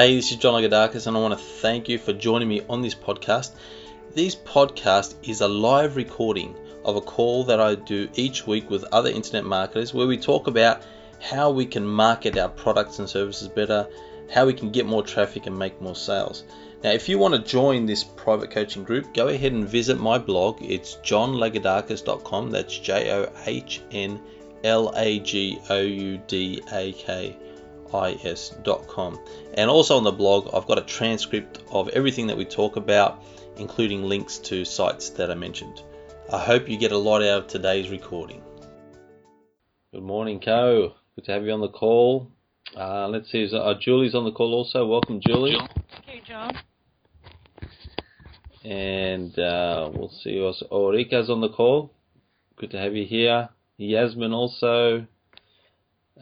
Hey, 0.00 0.16
this 0.16 0.30
is 0.30 0.38
John 0.38 0.54
Lagoudakis, 0.54 1.06
and 1.06 1.14
I 1.14 1.20
want 1.20 1.38
to 1.38 1.44
thank 1.44 1.86
you 1.86 1.98
for 1.98 2.14
joining 2.14 2.48
me 2.48 2.62
on 2.70 2.80
this 2.80 2.94
podcast. 2.94 3.50
This 4.14 4.34
podcast 4.34 5.14
is 5.22 5.42
a 5.42 5.46
live 5.46 5.94
recording 5.94 6.56
of 6.86 6.96
a 6.96 7.02
call 7.02 7.44
that 7.44 7.60
I 7.60 7.74
do 7.74 8.08
each 8.14 8.46
week 8.46 8.70
with 8.70 8.82
other 8.84 9.10
internet 9.10 9.44
marketers 9.44 9.92
where 9.92 10.06
we 10.06 10.16
talk 10.16 10.46
about 10.46 10.86
how 11.20 11.50
we 11.50 11.66
can 11.66 11.86
market 11.86 12.38
our 12.38 12.48
products 12.48 12.98
and 12.98 13.10
services 13.10 13.48
better, 13.48 13.86
how 14.30 14.46
we 14.46 14.54
can 14.54 14.70
get 14.70 14.86
more 14.86 15.02
traffic 15.02 15.44
and 15.44 15.58
make 15.58 15.78
more 15.82 15.94
sales. 15.94 16.44
Now, 16.82 16.92
if 16.92 17.06
you 17.10 17.18
want 17.18 17.34
to 17.34 17.40
join 17.42 17.84
this 17.84 18.02
private 18.02 18.50
coaching 18.52 18.84
group, 18.84 19.12
go 19.12 19.28
ahead 19.28 19.52
and 19.52 19.68
visit 19.68 20.00
my 20.00 20.16
blog. 20.16 20.62
It's 20.62 20.94
johnlagoudakis.com. 21.04 22.50
That's 22.50 22.78
J 22.78 23.10
O 23.12 23.30
H 23.44 23.82
N 23.90 24.18
L 24.64 24.94
A 24.96 25.18
G 25.18 25.60
O 25.68 25.78
U 25.78 26.22
D 26.26 26.62
A 26.72 26.92
K 26.92 27.36
is.com. 27.94 29.18
And 29.54 29.70
also 29.70 29.96
on 29.96 30.04
the 30.04 30.12
blog, 30.12 30.54
I've 30.54 30.66
got 30.66 30.78
a 30.78 30.82
transcript 30.82 31.62
of 31.70 31.88
everything 31.90 32.26
that 32.28 32.36
we 32.36 32.44
talk 32.44 32.76
about, 32.76 33.22
including 33.56 34.04
links 34.04 34.38
to 34.38 34.64
sites 34.64 35.10
that 35.10 35.30
I 35.30 35.34
mentioned. 35.34 35.82
I 36.32 36.38
hope 36.38 36.68
you 36.68 36.78
get 36.78 36.92
a 36.92 36.98
lot 36.98 37.22
out 37.22 37.42
of 37.42 37.46
today's 37.48 37.90
recording. 37.90 38.42
Good 39.92 40.02
morning, 40.02 40.40
Co. 40.40 40.94
Good 41.16 41.24
to 41.24 41.32
have 41.32 41.44
you 41.44 41.52
on 41.52 41.60
the 41.60 41.68
call. 41.68 42.30
Uh, 42.76 43.08
let's 43.08 43.30
see, 43.32 43.42
is, 43.42 43.52
uh, 43.52 43.74
Julie's 43.80 44.14
on 44.14 44.24
the 44.24 44.32
call 44.32 44.54
also. 44.54 44.86
Welcome, 44.86 45.20
Julie. 45.26 45.56
Hey, 46.06 46.22
John. 46.24 46.56
And 48.64 49.36
uh, 49.38 49.90
we'll 49.92 50.12
see 50.22 50.36
who 50.36 50.46
else. 50.46 50.62
Oh, 50.70 50.90
Rika's 50.90 51.30
on 51.30 51.40
the 51.40 51.48
call. 51.48 51.92
Good 52.56 52.70
to 52.72 52.78
have 52.78 52.94
you 52.94 53.06
here. 53.06 53.48
Yasmin 53.78 54.32
also. 54.32 55.06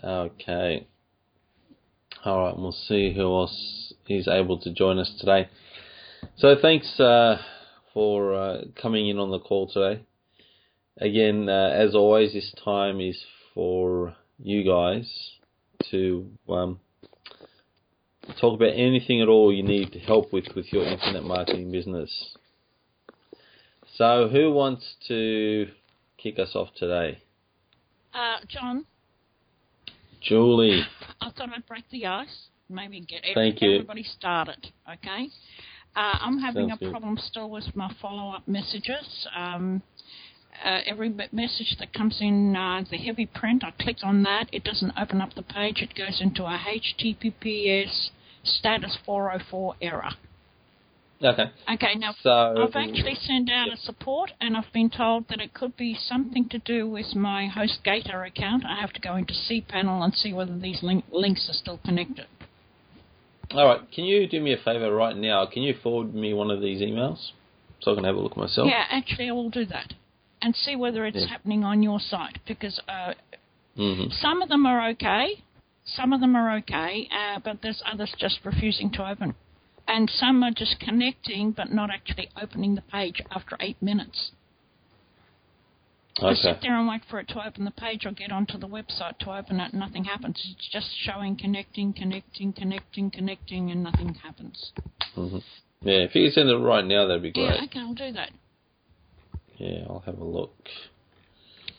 Okay. 0.03 0.87
All 2.29 2.45
right, 2.45 2.59
we'll 2.59 2.73
see 2.73 3.15
who 3.15 3.23
else 3.23 3.95
is 4.07 4.29
able 4.29 4.59
to 4.59 4.71
join 4.71 4.99
us 4.99 5.11
today. 5.19 5.49
So 6.37 6.57
thanks 6.61 7.01
uh, 7.01 7.41
for 7.95 8.35
uh, 8.35 8.65
coming 8.77 9.09
in 9.09 9.19
on 9.19 9.31
the 9.31 9.39
call 9.39 9.67
today. 9.67 10.03
Again, 10.99 11.49
uh, 11.49 11.71
as 11.73 11.95
always, 11.95 12.35
this 12.35 12.55
time 12.63 13.01
is 13.01 13.19
for 13.55 14.15
you 14.39 14.63
guys 14.63 15.11
to 15.91 16.29
um, 16.51 16.81
talk 18.39 18.57
about 18.61 18.75
anything 18.75 19.23
at 19.23 19.29
all 19.29 19.51
you 19.51 19.63
need 19.63 19.93
to 19.93 19.99
help 19.99 20.31
with 20.31 20.49
with 20.55 20.71
your 20.71 20.85
internet 20.85 21.25
marketing 21.25 21.73
business. 21.73 22.37
So, 23.95 24.29
who 24.31 24.53
wants 24.53 24.97
to 25.09 25.69
kick 26.19 26.39
us 26.39 26.55
off 26.55 26.75
today? 26.77 27.23
Uh, 28.13 28.37
John. 28.47 28.85
Julie. 30.21 30.83
I 31.21 31.31
thought 31.31 31.51
I'd 31.55 31.67
break 31.67 31.85
the 31.91 32.07
ice, 32.07 32.49
maybe 32.69 33.01
get 33.01 33.23
every, 33.25 33.57
everybody 33.61 34.03
started. 34.03 34.73
Okay. 34.93 35.29
Uh, 35.97 36.19
I'm 36.21 36.39
having 36.39 36.69
Sounds 36.69 36.81
a 36.81 36.85
good. 36.85 36.91
problem 36.93 37.19
still 37.19 37.51
with 37.51 37.65
my 37.75 37.93
follow-up 38.01 38.47
messages. 38.47 39.27
Um, 39.37 39.83
uh, 40.65 40.81
every 40.87 41.09
message 41.33 41.77
that 41.79 41.93
comes 41.93 42.19
in 42.21 42.57
uh, 42.57 42.83
the 42.91 42.97
heavy 42.97 43.27
print, 43.27 43.63
I 43.65 43.73
click 43.83 43.99
on 44.03 44.23
that. 44.25 44.49
It 44.53 44.65
doesn't 44.65 44.93
open 45.01 45.21
up 45.21 45.35
the 45.35 45.43
page. 45.43 45.83
It 45.83 45.95
goes 45.95 46.21
into 46.21 46.45
a 46.45 46.59
HTTPS 46.59 48.11
status 48.45 48.97
404 49.05 49.75
error. 49.81 50.11
Okay. 51.23 51.51
Okay, 51.73 51.95
now 51.97 52.15
So 52.23 52.31
I've 52.31 52.77
actually 52.77 53.17
sent 53.17 53.51
out 53.51 53.69
a 53.73 53.77
support, 53.77 54.31
and 54.41 54.57
I've 54.57 54.73
been 54.73 54.89
told 54.89 55.27
that 55.29 55.41
it 55.41 55.53
could 55.53 55.77
be 55.77 55.97
something 55.99 56.49
to 56.51 56.59
do 56.59 56.89
with 56.89 57.17
my 57.17 57.49
HostGator 57.53 58.27
account. 58.27 58.65
I 58.65 58.81
have 58.81 58.93
to 58.93 59.01
go 59.01 59.17
into 59.17 59.35
cPanel 59.35 60.05
and 60.05 60.15
see 60.15 60.33
whether 60.33 60.57
these 60.57 60.83
link- 60.83 61.05
links 61.11 61.49
are 61.51 61.55
still 61.55 61.79
connected. 61.85 62.27
All 63.51 63.67
right. 63.67 63.81
Can 63.91 64.05
you 64.05 64.29
do 64.29 64.41
me 64.41 64.53
a 64.53 64.59
favor 64.59 64.95
right 64.95 65.17
now? 65.17 65.47
Can 65.47 65.63
you 65.63 65.75
forward 65.83 66.15
me 66.15 66.35
one 66.35 66.51
of 66.51 66.61
these 66.61 66.81
emails 66.81 67.33
so 67.81 67.93
I 67.93 67.95
can 67.97 68.05
have 68.05 68.15
a 68.15 68.21
look 68.21 68.37
myself? 68.37 68.69
Yeah, 68.69 68.85
actually, 68.89 69.29
I 69.29 69.33
will 69.33 69.51
do 69.51 69.65
that 69.67 69.95
and 70.43 70.55
see 70.55 70.77
whether 70.77 71.05
it's 71.05 71.17
Yeah. 71.17 71.27
happening 71.27 71.65
on 71.65 71.83
your 71.83 71.99
site 71.99 72.39
because 72.47 72.81
uh, 72.89 73.15
hmm 73.77 74.09
some 74.11 74.43
of 74.43 74.49
them 74.49 74.67
are 74.67 74.89
okay, 74.91 75.43
some 75.85 76.13
of 76.13 76.21
them 76.21 76.37
are 76.37 76.57
okay, 76.59 77.09
uh, 77.11 77.41
but 77.43 77.61
there's 77.63 77.83
others 77.91 78.15
just 78.19 78.39
refusing 78.45 78.91
to 78.93 79.09
open. 79.09 79.35
And 79.89 80.11
some 80.11 80.43
are 80.45 80.51
just 80.51 80.79
connecting 80.79 81.53
but 81.53 81.73
not 81.73 81.91
actually 81.91 82.29
opening 82.41 82.75
the 82.75 82.83
page 82.83 83.23
after 83.31 83.57
eight 83.59 83.83
minutes. 83.83 84.33
I 86.21 86.35
sit 86.35 86.51
Okay. 86.51 86.59
there 86.63 86.79
and 86.79 86.89
wait 86.89 87.05
for 87.09 87.21
it 87.21 87.29
to 87.29 87.47
open 87.47 87.65
the 87.65 87.71
page 87.71 88.05
or 88.05 88.11
get 88.11 88.31
onto 88.33 88.59
the 88.59 88.67
website 88.67 89.19
to 89.21 89.31
open 89.33 89.61
it 89.61 89.73
and 89.73 89.81
nothing 89.81 90.05
happens. 90.05 90.37
It's 90.53 90.69
just 90.69 90.91
showing 91.05 91.37
connecting, 91.37 91.93
connecting, 91.93 92.53
connecting, 92.53 93.11
connecting, 93.11 93.71
and 93.71 93.83
nothing 93.83 94.15
happens. 94.15 94.73
hmm 95.15 95.39
Yeah. 95.81 96.01
If 96.01 96.15
you 96.15 96.25
can 96.27 96.33
send 96.33 96.49
it 96.51 96.57
right 96.57 96.85
now, 96.85 97.07
that'd 97.07 97.23
be 97.23 97.31
great. 97.31 97.45
Yeah, 97.45 97.65
okay, 97.65 97.81
I'll 97.81 97.95
do 97.95 98.13
that. 98.13 98.31
Yeah, 99.59 99.85
I'll 99.89 100.03
have 100.07 100.19
a 100.19 100.25
look. 100.25 100.69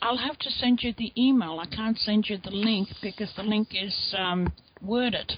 I'll 0.02 0.18
have 0.18 0.40
to 0.40 0.50
send 0.50 0.82
you 0.82 0.94
the 0.98 1.12
email. 1.18 1.60
I 1.60 1.66
can't 1.66 1.98
send 1.98 2.30
you 2.30 2.38
the 2.38 2.52
link 2.52 2.88
because 3.02 3.32
the 3.36 3.44
link 3.44 3.70
is 3.72 4.16
um, 4.18 4.54
worded. 4.82 5.34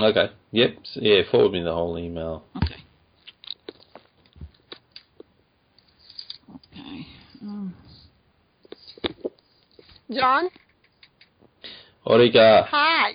Okay. 0.00 0.30
Yep. 0.52 0.70
S- 0.82 0.98
Yeah. 1.00 1.22
Forward 1.30 1.52
me 1.52 1.62
the 1.62 1.72
whole 1.72 1.98
email. 1.98 2.44
Okay. 2.56 2.76
Okay. 6.54 7.06
Um, 7.42 7.74
John? 10.10 10.48
Orika. 12.06 12.66
Hi. 12.66 13.10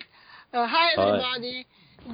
Uh, 0.53 0.68
hi, 0.68 0.91
Hi. 0.95 1.07
everybody. 1.07 1.66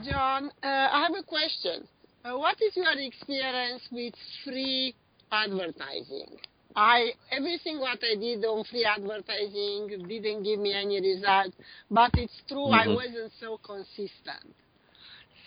John, 0.09 0.45
uh, 0.63 0.67
I 0.67 1.03
have 1.03 1.13
a 1.19 1.23
question. 1.23 1.87
Uh, 2.23 2.37
what 2.37 2.55
is 2.61 2.75
your 2.75 2.91
experience 2.97 3.81
with 3.91 4.13
free 4.43 4.95
advertising? 5.31 6.37
I 6.75 7.11
everything 7.31 7.79
what 7.79 7.99
I 8.03 8.15
did 8.15 8.43
on 8.45 8.63
free 8.65 8.85
advertising 8.85 10.07
didn't 10.07 10.43
give 10.43 10.59
me 10.59 10.73
any 10.73 10.99
result, 11.01 11.53
but 11.89 12.11
it's 12.17 12.41
true 12.47 12.67
I 12.71 12.87
Mhm. 12.87 12.95
wasn't 12.95 13.33
so 13.39 13.57
consistent. 13.57 14.55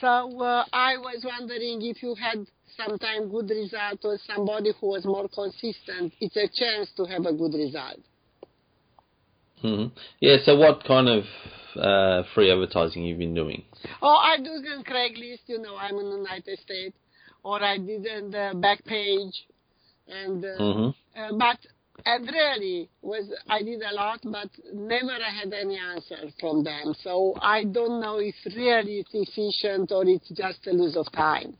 So 0.00 0.40
uh, 0.40 0.64
I 0.72 0.96
was 0.98 1.24
wondering 1.24 1.80
if 1.82 2.02
you 2.02 2.14
had 2.14 2.46
sometime 2.76 3.28
good 3.30 3.48
result 3.50 4.00
or 4.04 4.18
somebody 4.26 4.72
who 4.80 4.88
was 4.88 5.04
more 5.04 5.28
consistent. 5.28 6.12
It's 6.20 6.36
a 6.36 6.48
chance 6.48 6.90
to 6.96 7.04
have 7.04 7.26
a 7.26 7.32
good 7.32 7.54
result. 7.54 8.00
hmm 9.62 9.86
Yeah. 10.20 10.36
So, 10.44 10.56
what 10.56 10.84
kind 10.84 11.08
of 11.08 11.24
uh, 11.76 12.22
free 12.34 12.50
advertising 12.50 13.04
you've 13.04 13.18
been 13.18 13.34
doing? 13.34 13.64
Oh, 14.02 14.16
I 14.16 14.36
do 14.38 14.50
on 14.50 14.84
Craigslist, 14.84 15.46
you 15.46 15.58
know, 15.58 15.76
I'm 15.76 15.96
in 15.96 16.10
the 16.10 16.16
United 16.16 16.58
States, 16.58 16.96
or 17.42 17.62
I 17.62 17.78
did 17.78 18.06
on 18.08 18.30
the 18.30 18.58
back 18.60 18.84
page, 18.84 19.46
and 20.09 20.44
uh, 20.44 20.59
hmm 20.59 20.88
uh, 21.16 21.32
but 21.38 21.59
and 22.06 22.26
really 22.26 22.91
was 23.03 23.32
I 23.48 23.62
did 23.62 23.81
a 23.82 23.94
lot, 23.94 24.20
but 24.25 24.50
never 24.72 25.12
I 25.12 25.31
had 25.31 25.53
any 25.53 25.78
answer 25.78 26.28
from 26.41 26.65
them. 26.65 26.94
So 27.03 27.34
I 27.41 27.65
don't 27.65 28.00
know 28.00 28.19
if 28.19 28.34
really 28.47 28.98
it's 28.98 29.10
efficient 29.14 29.93
or 29.93 30.04
it's 30.06 30.28
just 30.31 30.66
a 30.66 30.72
lose 30.72 30.97
of 30.97 31.10
time. 31.12 31.56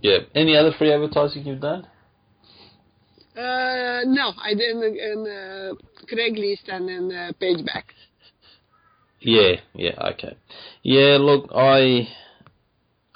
Yeah. 0.00 0.18
Any 0.34 0.56
other 0.56 0.72
free 0.78 0.92
advertising 0.92 1.46
you've 1.46 1.60
done? 1.60 1.86
Uh, 3.36 4.00
no, 4.06 4.32
I 4.42 4.54
did 4.54 4.76
in, 4.76 4.82
in 4.82 5.26
uh, 5.26 5.74
Craigslist 6.12 6.68
and 6.68 6.90
in 6.90 7.12
uh, 7.12 7.32
Pageback. 7.40 7.84
Yeah, 9.20 9.60
yeah, 9.74 9.92
okay. 10.12 10.36
Yeah, 10.82 11.18
look, 11.20 11.50
I 11.54 12.08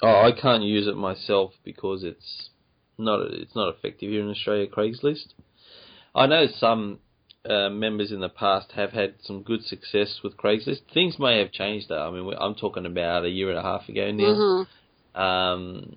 oh, 0.01 0.21
I 0.21 0.31
can't 0.39 0.63
use 0.63 0.87
it 0.87 0.95
myself 0.95 1.51
because 1.63 2.03
it's 2.03 2.49
not 2.97 3.21
it's 3.31 3.55
not 3.55 3.73
effective 3.75 4.09
here 4.09 4.21
in 4.21 4.29
Australia. 4.29 4.67
Craigslist. 4.67 5.33
I 6.13 6.27
know 6.27 6.47
some 6.47 6.99
uh, 7.49 7.69
members 7.69 8.11
in 8.11 8.21
the 8.21 8.29
past 8.29 8.71
have 8.71 8.91
had 8.91 9.15
some 9.21 9.43
good 9.43 9.63
success 9.63 10.19
with 10.23 10.37
Craigslist. 10.37 10.81
Things 10.93 11.19
may 11.19 11.39
have 11.39 11.51
changed 11.51 11.89
though. 11.89 12.07
I 12.07 12.11
mean, 12.11 12.33
I'm 12.39 12.55
talking 12.55 12.85
about 12.85 13.25
a 13.25 13.29
year 13.29 13.49
and 13.49 13.59
a 13.59 13.61
half 13.61 13.87
ago 13.89 14.11
now. 14.11 14.65
Mhm. 15.15 15.19
Um, 15.19 15.95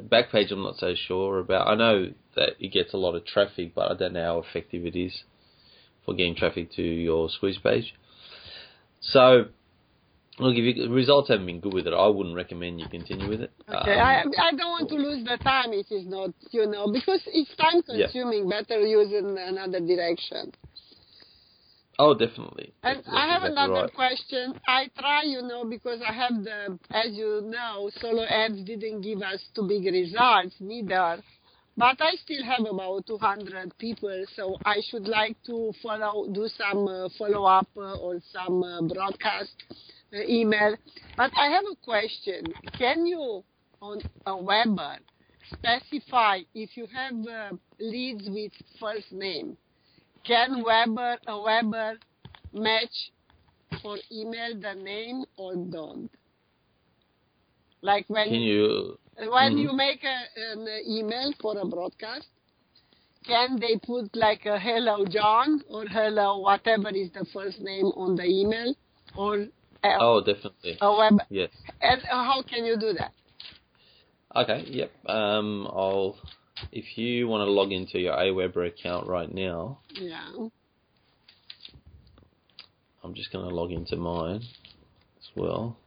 Backpage, 0.00 0.52
I'm 0.52 0.62
not 0.62 0.76
so 0.76 0.94
sure 0.94 1.40
about. 1.40 1.66
I 1.66 1.74
know 1.74 2.12
that 2.36 2.50
it 2.60 2.72
gets 2.72 2.92
a 2.92 2.96
lot 2.96 3.14
of 3.16 3.24
traffic, 3.24 3.74
but 3.74 3.90
I 3.90 3.94
don't 3.94 4.12
know 4.12 4.24
how 4.24 4.38
effective 4.38 4.86
it 4.86 4.94
is 4.94 5.24
for 6.04 6.14
getting 6.14 6.36
traffic 6.36 6.70
to 6.72 6.82
your 6.82 7.28
squeeze 7.30 7.58
page. 7.58 7.94
So, 9.00 9.46
look, 10.40 10.56
if 10.56 10.76
you, 10.76 10.88
the 10.88 10.90
results 10.94 11.28
haven't 11.28 11.46
been 11.46 11.60
good 11.60 11.74
with 11.74 11.86
it, 11.86 11.92
I 11.94 12.06
wouldn't 12.06 12.36
recommend 12.36 12.80
you 12.80 12.88
continue 12.88 13.28
with 13.28 13.40
it. 13.42 13.52
Okay, 13.68 13.98
Um, 13.98 14.32
I 14.38 14.48
I 14.48 14.50
don't 14.52 14.70
want 14.70 14.88
to 14.90 14.94
lose 14.96 15.24
the 15.24 15.36
time. 15.38 15.72
It 15.72 15.86
is 15.90 16.06
not, 16.06 16.30
you 16.50 16.66
know, 16.66 16.90
because 16.92 17.22
it's 17.26 17.54
time 17.56 17.82
Yeah. 17.88 18.06
consuming. 18.06 18.48
Better 18.48 18.80
use 18.80 19.12
in 19.12 19.36
another 19.38 19.80
direction. 19.80 20.52
oh, 21.98 22.14
definitely. 22.14 22.72
And 22.84 22.98
That's 22.98 23.08
I 23.08 23.26
have 23.26 23.42
exactly 23.42 23.64
another 23.64 23.82
right. 23.82 23.94
question. 23.94 24.54
I 24.68 24.88
try, 24.98 25.22
you 25.24 25.42
know, 25.42 25.64
because 25.64 26.00
I 26.00 26.12
have 26.12 26.44
the, 26.44 26.78
as 26.90 27.12
you 27.12 27.42
know, 27.44 27.90
solo 28.00 28.24
ads 28.24 28.62
didn't 28.62 29.00
give 29.00 29.20
us 29.22 29.40
too 29.54 29.66
big 29.66 29.84
results 29.92 30.54
neither. 30.60 31.22
But 31.76 32.00
I 32.00 32.16
still 32.24 32.42
have 32.44 32.66
about 32.66 33.06
200 33.06 33.76
people, 33.78 34.24
so 34.34 34.56
I 34.64 34.76
should 34.90 35.06
like 35.06 35.36
to 35.46 35.72
follow, 35.80 36.26
do 36.32 36.48
some 36.48 36.88
uh, 36.88 37.08
follow 37.16 37.44
up 37.44 37.68
uh, 37.76 37.94
or 37.98 38.20
some 38.32 38.62
uh, 38.64 38.82
broadcast 38.82 39.54
email. 40.12 40.76
But 41.16 41.30
I 41.36 41.46
have 41.48 41.64
a 41.70 41.76
question. 41.84 42.52
Can 42.78 43.06
you, 43.06 43.44
on 43.80 44.00
Aweber, 44.26 44.98
specify 45.52 46.40
if 46.54 46.76
you 46.76 46.86
have 46.94 47.14
uh, 47.26 47.56
leads 47.80 48.28
with 48.28 48.52
first 48.80 49.12
name? 49.12 49.56
Can 50.24 50.62
Weber 50.64 51.16
Aweber 51.26 51.96
match 52.52 53.12
for 53.82 53.96
email 54.12 54.60
the 54.60 54.74
name 54.74 55.24
or 55.36 55.54
don't? 55.56 56.10
Like 57.82 58.04
when 58.08 58.28
Can 58.28 58.40
you? 58.42 58.98
when 59.16 59.56
Mhm. 59.56 59.62
you 59.62 59.72
make 59.72 60.04
a, 60.04 60.18
an 60.52 60.68
email 60.86 61.32
for 61.40 61.58
a 61.58 61.64
broadcast, 61.66 62.28
can 63.26 63.58
they 63.58 63.76
put 63.78 64.14
like 64.16 64.46
a 64.46 64.58
hello 64.58 65.04
John 65.06 65.62
or 65.68 65.86
hello 65.86 66.38
whatever 66.38 66.88
is 66.90 67.10
the 67.12 67.24
first 67.32 67.60
name 67.60 67.86
on 67.96 68.16
the 68.16 68.24
email 68.24 68.74
or 69.16 69.46
Oh, 69.84 70.20
definitely. 70.20 70.78
a 70.80 70.96
web? 70.96 71.18
Yes. 71.30 71.50
And 71.80 72.02
how 72.02 72.42
can 72.42 72.64
you 72.64 72.76
do 72.78 72.92
that? 72.94 73.12
Okay. 74.36 74.64
Yep. 74.68 74.90
Um, 75.06 75.66
I'll. 75.68 76.16
If 76.72 76.98
you 76.98 77.28
want 77.28 77.46
to 77.46 77.50
log 77.50 77.70
into 77.70 78.00
your 78.00 78.14
Aweber 78.14 78.66
account 78.66 79.06
right 79.06 79.32
now, 79.32 79.78
Yeah. 79.92 80.28
I'm 83.04 83.14
just 83.14 83.32
going 83.32 83.48
to 83.48 83.54
log 83.54 83.70
into 83.70 83.96
mine 83.96 84.42
as 85.18 85.28
well. 85.36 85.78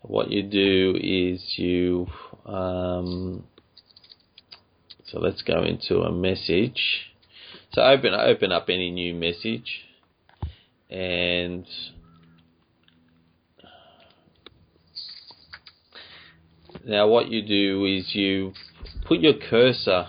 What 0.00 0.30
you 0.30 0.42
do 0.42 0.96
is 1.00 1.42
you, 1.58 2.06
um, 2.46 3.44
so 5.06 5.20
let's 5.20 5.42
go 5.42 5.62
into 5.62 6.00
a 6.00 6.12
message. 6.12 7.12
So 7.72 7.82
open 7.82 8.14
open 8.14 8.52
up 8.52 8.66
any 8.68 8.90
new 8.90 9.14
message, 9.14 9.84
and 10.90 11.66
Now, 16.86 17.08
what 17.08 17.28
you 17.28 17.42
do 17.42 17.84
is 17.84 18.14
you 18.14 18.52
put 19.06 19.18
your 19.18 19.34
cursor. 19.34 20.06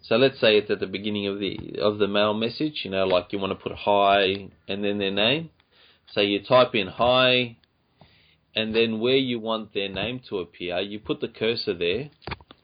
So 0.00 0.16
let's 0.16 0.40
say 0.40 0.56
it's 0.56 0.70
at 0.70 0.80
the 0.80 0.86
beginning 0.86 1.26
of 1.26 1.38
the 1.38 1.76
of 1.82 1.98
the 1.98 2.08
mail 2.08 2.32
message. 2.32 2.80
You 2.82 2.90
know, 2.90 3.04
like 3.04 3.30
you 3.30 3.38
want 3.38 3.50
to 3.50 3.62
put 3.62 3.72
hi 3.76 4.48
and 4.66 4.82
then 4.82 4.96
their 4.96 5.10
name. 5.10 5.50
So 6.10 6.22
you 6.22 6.42
type 6.42 6.74
in 6.74 6.86
hi, 6.86 7.57
and 8.54 8.74
then 8.74 9.00
where 9.00 9.16
you 9.16 9.38
want 9.40 9.74
their 9.74 9.88
name 9.88 10.20
to 10.28 10.38
appear, 10.38 10.78
you 10.80 10.98
put 10.98 11.20
the 11.20 11.28
cursor 11.28 11.74
there. 11.74 12.10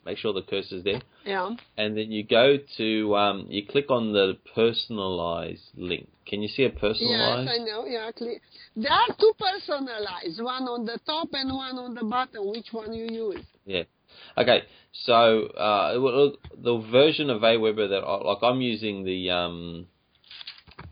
Make 0.07 0.19
sure 0.19 0.35
the 0.35 0.43
cursor's 0.43 0.85
there, 0.85 1.01
Yeah. 1.25 1.57
and 1.79 1.97
then 1.97 2.13
you 2.13 2.25
go 2.25 2.59
to 2.77 3.17
um, 3.17 3.47
you 3.49 3.65
click 3.67 3.91
on 3.91 4.13
the 4.13 4.37
personalize 4.55 5.61
link. 5.77 6.09
Can 6.27 6.43
you 6.43 6.49
see 6.49 6.65
a 6.65 6.71
personalize? 6.71 7.47
Yes, 7.47 7.55
I 7.55 7.65
know. 7.65 7.87
Yeah, 7.87 8.11
clear. 8.13 8.39
There 8.77 8.93
are 8.93 9.17
two 9.19 9.33
personalized, 9.39 10.43
one 10.43 10.65
on 10.65 10.85
the 10.85 10.99
top 11.07 11.29
and 11.33 11.51
one 11.55 11.79
on 11.79 11.95
the 11.95 12.05
bottom. 12.05 12.51
Which 12.51 12.67
one 12.73 12.93
you 12.93 13.07
use? 13.11 13.45
Yeah. 13.65 13.85
Okay. 14.37 14.65
So 15.07 15.47
uh, 15.47 15.95
the 16.63 16.79
version 16.93 17.31
of 17.31 17.41
Aweber 17.41 17.89
that 17.89 18.05
I, 18.05 18.25
like 18.25 18.43
I'm 18.43 18.61
using 18.61 19.05
the 19.05 19.31
um, 19.31 19.87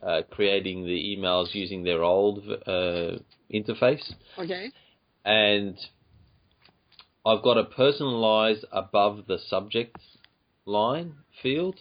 uh, 0.03 0.23
creating 0.31 0.85
the 0.85 1.17
emails 1.17 1.55
using 1.55 1.83
their 1.85 2.03
old 2.03 2.39
uh, 2.67 3.19
interface, 3.53 4.13
Okay. 4.39 4.71
and 5.25 5.77
I've 7.25 7.43
got 7.43 7.57
a 7.59 7.65
personalize 7.65 8.65
above 8.73 9.27
the 9.29 9.39
subject 9.39 9.97
line 10.65 11.15
field, 11.43 11.77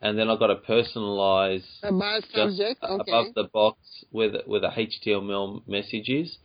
and 0.00 0.18
then 0.18 0.28
I've 0.28 0.38
got 0.40 0.50
a 0.50 0.56
personalize 0.56 1.64
About 1.82 2.24
subject. 2.34 2.82
Okay. 2.82 3.10
above 3.10 3.34
the 3.34 3.44
box 3.44 3.78
with 4.10 4.32
the, 4.32 4.42
where 4.46 4.60
the 4.60 4.68
HTML 4.68 5.66
message 5.68 6.08
is. 6.08 6.38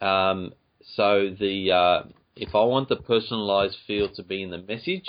Um, 0.00 0.52
so 0.94 1.34
the 1.38 1.72
uh, 1.72 2.02
if 2.36 2.54
I 2.54 2.62
want 2.64 2.88
the 2.88 2.96
personalized 2.96 3.76
field 3.86 4.14
to 4.14 4.22
be 4.22 4.42
in 4.42 4.50
the 4.50 4.58
message, 4.58 5.08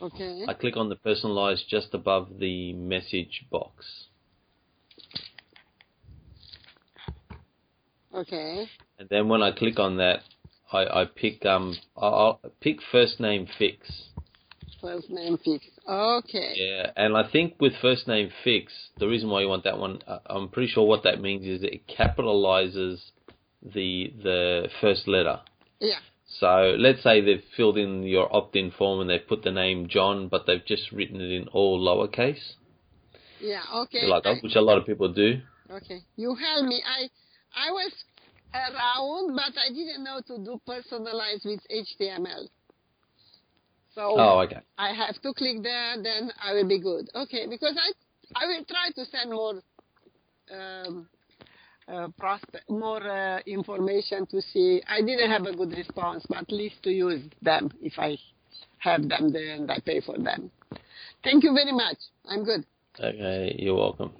Okay. 0.00 0.44
I 0.48 0.54
click 0.54 0.76
on 0.76 0.88
the 0.88 0.96
personalized 0.96 1.68
just 1.68 1.94
above 1.94 2.38
the 2.40 2.72
message 2.72 3.44
box. 3.52 4.06
Okay. 8.14 8.66
And 8.98 9.08
then 9.08 9.28
when 9.28 9.42
I 9.42 9.52
click 9.52 9.78
on 9.78 9.96
that, 9.96 10.20
I, 10.72 11.02
I 11.02 11.04
pick 11.04 11.44
um 11.46 11.76
I'll 11.96 12.40
pick 12.60 12.78
first 12.90 13.20
name 13.20 13.46
fix. 13.58 13.78
First 14.80 15.10
name 15.10 15.38
fix. 15.44 15.64
Okay. 15.88 16.52
Yeah, 16.56 16.90
and 16.96 17.16
I 17.16 17.28
think 17.30 17.54
with 17.60 17.72
first 17.80 18.08
name 18.08 18.30
fix, 18.42 18.72
the 18.98 19.06
reason 19.06 19.30
why 19.30 19.42
you 19.42 19.48
want 19.48 19.64
that 19.64 19.78
one, 19.78 20.00
uh, 20.06 20.18
I'm 20.26 20.48
pretty 20.48 20.72
sure 20.72 20.86
what 20.86 21.04
that 21.04 21.20
means 21.20 21.46
is 21.46 21.62
it 21.62 21.86
capitalizes 21.86 22.98
the 23.62 24.12
the 24.22 24.68
first 24.80 25.06
letter. 25.06 25.40
Yeah. 25.80 25.98
So 26.40 26.74
let's 26.78 27.02
say 27.02 27.20
they've 27.20 27.44
filled 27.56 27.76
in 27.76 28.04
your 28.04 28.34
opt-in 28.34 28.70
form 28.72 29.00
and 29.00 29.10
they've 29.10 29.26
put 29.26 29.42
the 29.42 29.52
name 29.52 29.86
John, 29.88 30.28
but 30.28 30.46
they've 30.46 30.64
just 30.64 30.90
written 30.90 31.20
it 31.20 31.30
in 31.30 31.48
all 31.48 31.78
lowercase, 31.78 32.54
Yeah. 33.40 33.62
Okay. 33.74 34.06
like 34.06 34.22
that, 34.24 34.42
which 34.42 34.56
a 34.56 34.62
lot 34.62 34.78
of 34.78 34.86
people 34.86 35.12
do. 35.12 35.42
Okay. 35.70 36.00
You 36.16 36.34
help 36.34 36.66
me. 36.66 36.82
I 36.86 37.08
I 37.54 37.70
was 37.70 37.92
around, 38.54 39.36
but 39.36 39.52
I 39.58 39.68
didn't 39.72 40.04
know 40.04 40.20
to 40.26 40.38
do 40.44 40.60
personalize 40.68 41.44
with 41.44 41.60
HTML. 41.70 42.48
So 43.94 44.16
Oh, 44.18 44.40
okay. 44.40 44.60
I 44.78 44.92
have 44.94 45.20
to 45.22 45.34
click 45.34 45.62
there, 45.62 46.02
then 46.02 46.32
I 46.42 46.54
will 46.54 46.68
be 46.68 46.80
good. 46.80 47.08
Okay, 47.14 47.46
because 47.48 47.76
I 47.76 47.92
I 48.34 48.46
will 48.46 48.64
try 48.64 48.90
to 48.94 49.04
send 49.04 49.30
more 49.30 49.60
um, 50.50 51.08
uh, 51.88 52.08
prospect, 52.18 52.70
more 52.70 53.02
uh, 53.02 53.40
information 53.46 54.26
to 54.26 54.40
see. 54.40 54.82
I 54.88 55.02
didn't 55.02 55.30
have 55.30 55.44
a 55.46 55.54
good 55.54 55.72
response, 55.72 56.24
but 56.28 56.38
at 56.38 56.52
least 56.52 56.82
to 56.84 56.90
use 56.90 57.22
them 57.42 57.70
if 57.82 57.98
I 57.98 58.16
have 58.78 59.08
them 59.08 59.32
there 59.32 59.54
and 59.54 59.70
I 59.70 59.78
pay 59.80 60.00
for 60.00 60.16
them. 60.16 60.50
Thank 61.22 61.44
you 61.44 61.52
very 61.52 61.72
much. 61.72 61.98
I'm 62.26 62.44
good. 62.44 62.64
Okay, 62.98 63.56
you're 63.58 63.76
welcome. 63.76 64.12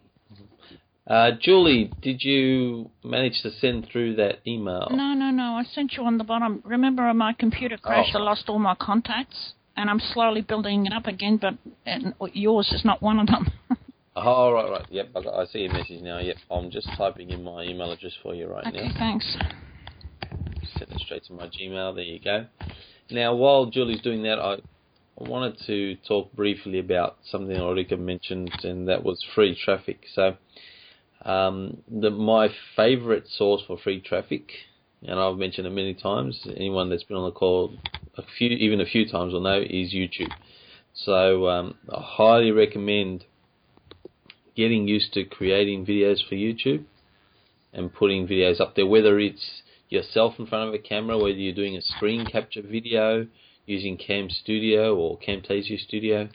Uh, 1.07 1.33
Julie, 1.41 1.91
did 2.01 2.23
you 2.23 2.91
manage 3.03 3.43
to 3.43 3.51
send 3.51 3.89
through 3.91 4.17
that 4.17 4.39
email? 4.47 4.89
No, 4.91 5.15
no, 5.15 5.31
no. 5.31 5.55
I 5.55 5.65
sent 5.65 5.95
you 5.95 6.05
on 6.05 6.17
the 6.17 6.25
bottom. 6.25 6.63
Remember, 6.65 7.13
my 7.13 7.33
computer 7.33 7.77
crashed. 7.77 8.15
Oh. 8.15 8.21
I 8.21 8.23
lost 8.23 8.45
all 8.49 8.61
my 8.61 8.77
contacts, 8.77 9.55
and 9.77 9.91
I'm 9.91 9.99
slowly 9.99 10.43
building 10.43 10.87
it 10.87 10.93
up 10.93 11.07
again. 11.07 11.39
But 11.39 11.55
and 11.87 12.15
yours 12.33 12.71
is 12.73 12.85
not 12.85 13.03
one 13.03 13.19
of 13.19 13.27
them. 13.27 13.51
Oh, 14.15 14.53
right, 14.53 14.71
right. 14.71 14.87
Yep, 14.91 15.09
I, 15.17 15.23
got, 15.23 15.35
I 15.35 15.47
see 15.47 15.61
your 15.61 15.73
message 15.73 16.03
now. 16.03 16.19
Yep, 16.19 16.37
I'm 16.51 16.71
just 16.71 16.87
typing 16.99 17.31
in 17.31 17.43
my 17.43 17.63
email 17.63 17.91
address 17.91 18.13
for 18.23 18.35
you 18.35 18.47
right 18.47 18.67
okay, 18.67 18.89
now. 18.89 18.95
thanks. 18.99 19.37
Send 20.79 20.93
it 20.93 21.01
straight 21.01 21.25
to 21.25 21.33
my 21.33 21.47
Gmail. 21.47 21.95
There 21.95 22.05
you 22.05 22.21
go. 22.21 22.47
Now, 23.11 23.35
while 23.35 23.67
Julie's 23.67 24.03
doing 24.03 24.23
that, 24.25 24.39
I, 24.39 24.57
I 25.19 25.29
wanted 25.29 25.57
to 25.67 25.97
talk 26.07 26.31
briefly 26.35 26.79
about 26.79 27.17
something 27.31 27.57
Ulrika 27.57 27.97
mentioned, 27.97 28.53
and 28.65 28.87
that 28.89 29.03
was 29.03 29.25
free 29.35 29.59
traffic. 29.65 30.01
So, 30.15 30.37
um, 31.25 31.83
the 31.89 32.11
my 32.11 32.49
favourite 32.77 33.27
source 33.29 33.63
for 33.67 33.79
free 33.79 34.01
traffic, 34.01 34.51
and 35.03 35.19
I've 35.19 35.37
mentioned 35.37 35.67
it 35.67 35.71
many 35.71 35.95
times. 35.95 36.47
Anyone 36.57 36.91
that's 36.91 37.05
been 37.05 37.17
on 37.17 37.25
the 37.25 37.33
call 37.33 37.75
a 38.17 38.23
few, 38.39 38.49
even 38.49 38.81
a 38.81 38.87
few 38.87 39.09
times, 39.09 39.33
will 39.33 39.41
know 39.41 39.61
is 39.61 39.95
YouTube. 39.95 40.33
So, 40.95 41.49
um, 41.49 41.75
I 41.89 42.03
highly 42.03 42.51
recommend 42.51 43.25
getting 44.55 44.87
used 44.87 45.13
to 45.15 45.25
creating 45.25 45.87
videos 45.87 46.19
for 46.29 46.35
YouTube 46.35 46.85
and 47.73 47.93
putting 47.93 48.27
videos 48.27 48.61
up 48.61 48.77
there, 48.77 48.87
whether 48.87 49.19
it's 49.19 49.63
yourself 49.89 50.35
in 50.39 50.47
front 50.47 50.69
of 50.69 50.75
a 50.75 50.79
camera, 50.79 51.17
whether 51.17 51.31
you're 51.31 51.55
doing 51.55 51.77
a 51.77 51.83
screen 51.83 52.27
capture 52.27 52.63
video 52.63 53.27
using 53.67 53.97
Cam 53.97 54.29
Studio 54.29 54.95
or 54.97 55.19
Camtasia 55.19 55.79
Studio 55.79 56.29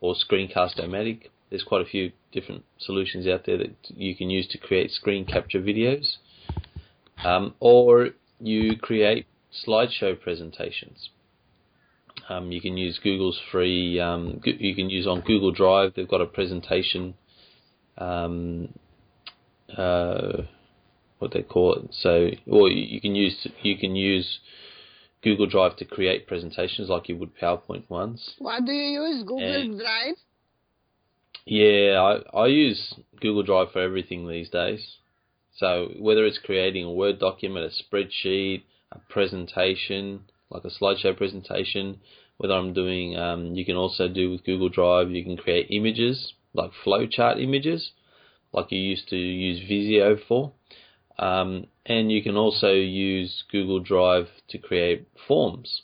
or 0.00 0.14
Screencast-O-Matic. 0.14 1.28
There's 1.52 1.62
quite 1.62 1.82
a 1.82 1.84
few 1.84 2.12
different 2.32 2.64
solutions 2.78 3.26
out 3.26 3.44
there 3.44 3.58
that 3.58 3.76
you 3.88 4.16
can 4.16 4.30
use 4.30 4.48
to 4.48 4.58
create 4.58 4.90
screen 4.90 5.26
capture 5.26 5.60
videos. 5.60 6.16
Um, 7.22 7.54
or 7.60 8.12
you 8.40 8.78
create 8.78 9.26
slideshow 9.66 10.18
presentations. 10.18 11.10
Um, 12.30 12.52
you 12.52 12.62
can 12.62 12.78
use 12.78 12.98
Google's 13.04 13.38
free. 13.50 14.00
Um, 14.00 14.40
you 14.46 14.74
can 14.74 14.88
use 14.88 15.06
on 15.06 15.20
Google 15.20 15.52
Drive. 15.52 15.92
They've 15.94 16.08
got 16.08 16.22
a 16.22 16.26
presentation. 16.26 17.12
Um, 17.98 18.70
uh, 19.76 20.44
what 21.18 21.34
they 21.34 21.42
call 21.42 21.74
it. 21.74 21.90
So, 21.92 22.30
or 22.50 22.70
you 22.70 22.82
you 22.94 23.00
can 23.02 23.14
use 23.14 23.46
you 23.60 23.76
can 23.76 23.94
use 23.94 24.38
Google 25.22 25.46
Drive 25.46 25.76
to 25.76 25.84
create 25.84 26.26
presentations 26.26 26.88
like 26.88 27.10
you 27.10 27.16
would 27.18 27.36
PowerPoint 27.36 27.90
ones. 27.90 28.36
Why 28.38 28.60
do 28.60 28.72
you 28.72 29.02
use? 29.02 29.22
Google 29.22 29.54
And- 29.54 29.78
Drive? 29.78 30.16
Yeah, 31.44 32.20
I, 32.34 32.38
I 32.38 32.46
use 32.46 32.94
Google 33.20 33.42
Drive 33.42 33.72
for 33.72 33.80
everything 33.80 34.28
these 34.28 34.48
days. 34.48 34.96
So 35.56 35.90
whether 35.98 36.24
it's 36.24 36.38
creating 36.38 36.84
a 36.84 36.92
Word 36.92 37.18
document, 37.18 37.70
a 37.72 37.94
spreadsheet, 37.94 38.62
a 38.90 38.98
presentation, 39.08 40.22
like 40.50 40.64
a 40.64 40.68
slideshow 40.68 41.16
presentation. 41.16 42.00
Whether 42.36 42.54
I'm 42.54 42.72
doing, 42.72 43.16
um, 43.16 43.54
you 43.54 43.64
can 43.64 43.76
also 43.76 44.08
do 44.08 44.30
with 44.30 44.44
Google 44.44 44.68
Drive. 44.68 45.10
You 45.10 45.24
can 45.24 45.36
create 45.36 45.68
images 45.70 46.34
like 46.54 46.70
flowchart 46.84 47.42
images, 47.42 47.92
like 48.52 48.70
you 48.70 48.78
used 48.78 49.08
to 49.08 49.16
use 49.16 49.66
Visio 49.66 50.16
for. 50.28 50.52
Um, 51.18 51.66
and 51.86 52.10
you 52.10 52.22
can 52.22 52.36
also 52.36 52.72
use 52.72 53.44
Google 53.50 53.80
Drive 53.80 54.28
to 54.48 54.58
create 54.58 55.08
forms. 55.26 55.82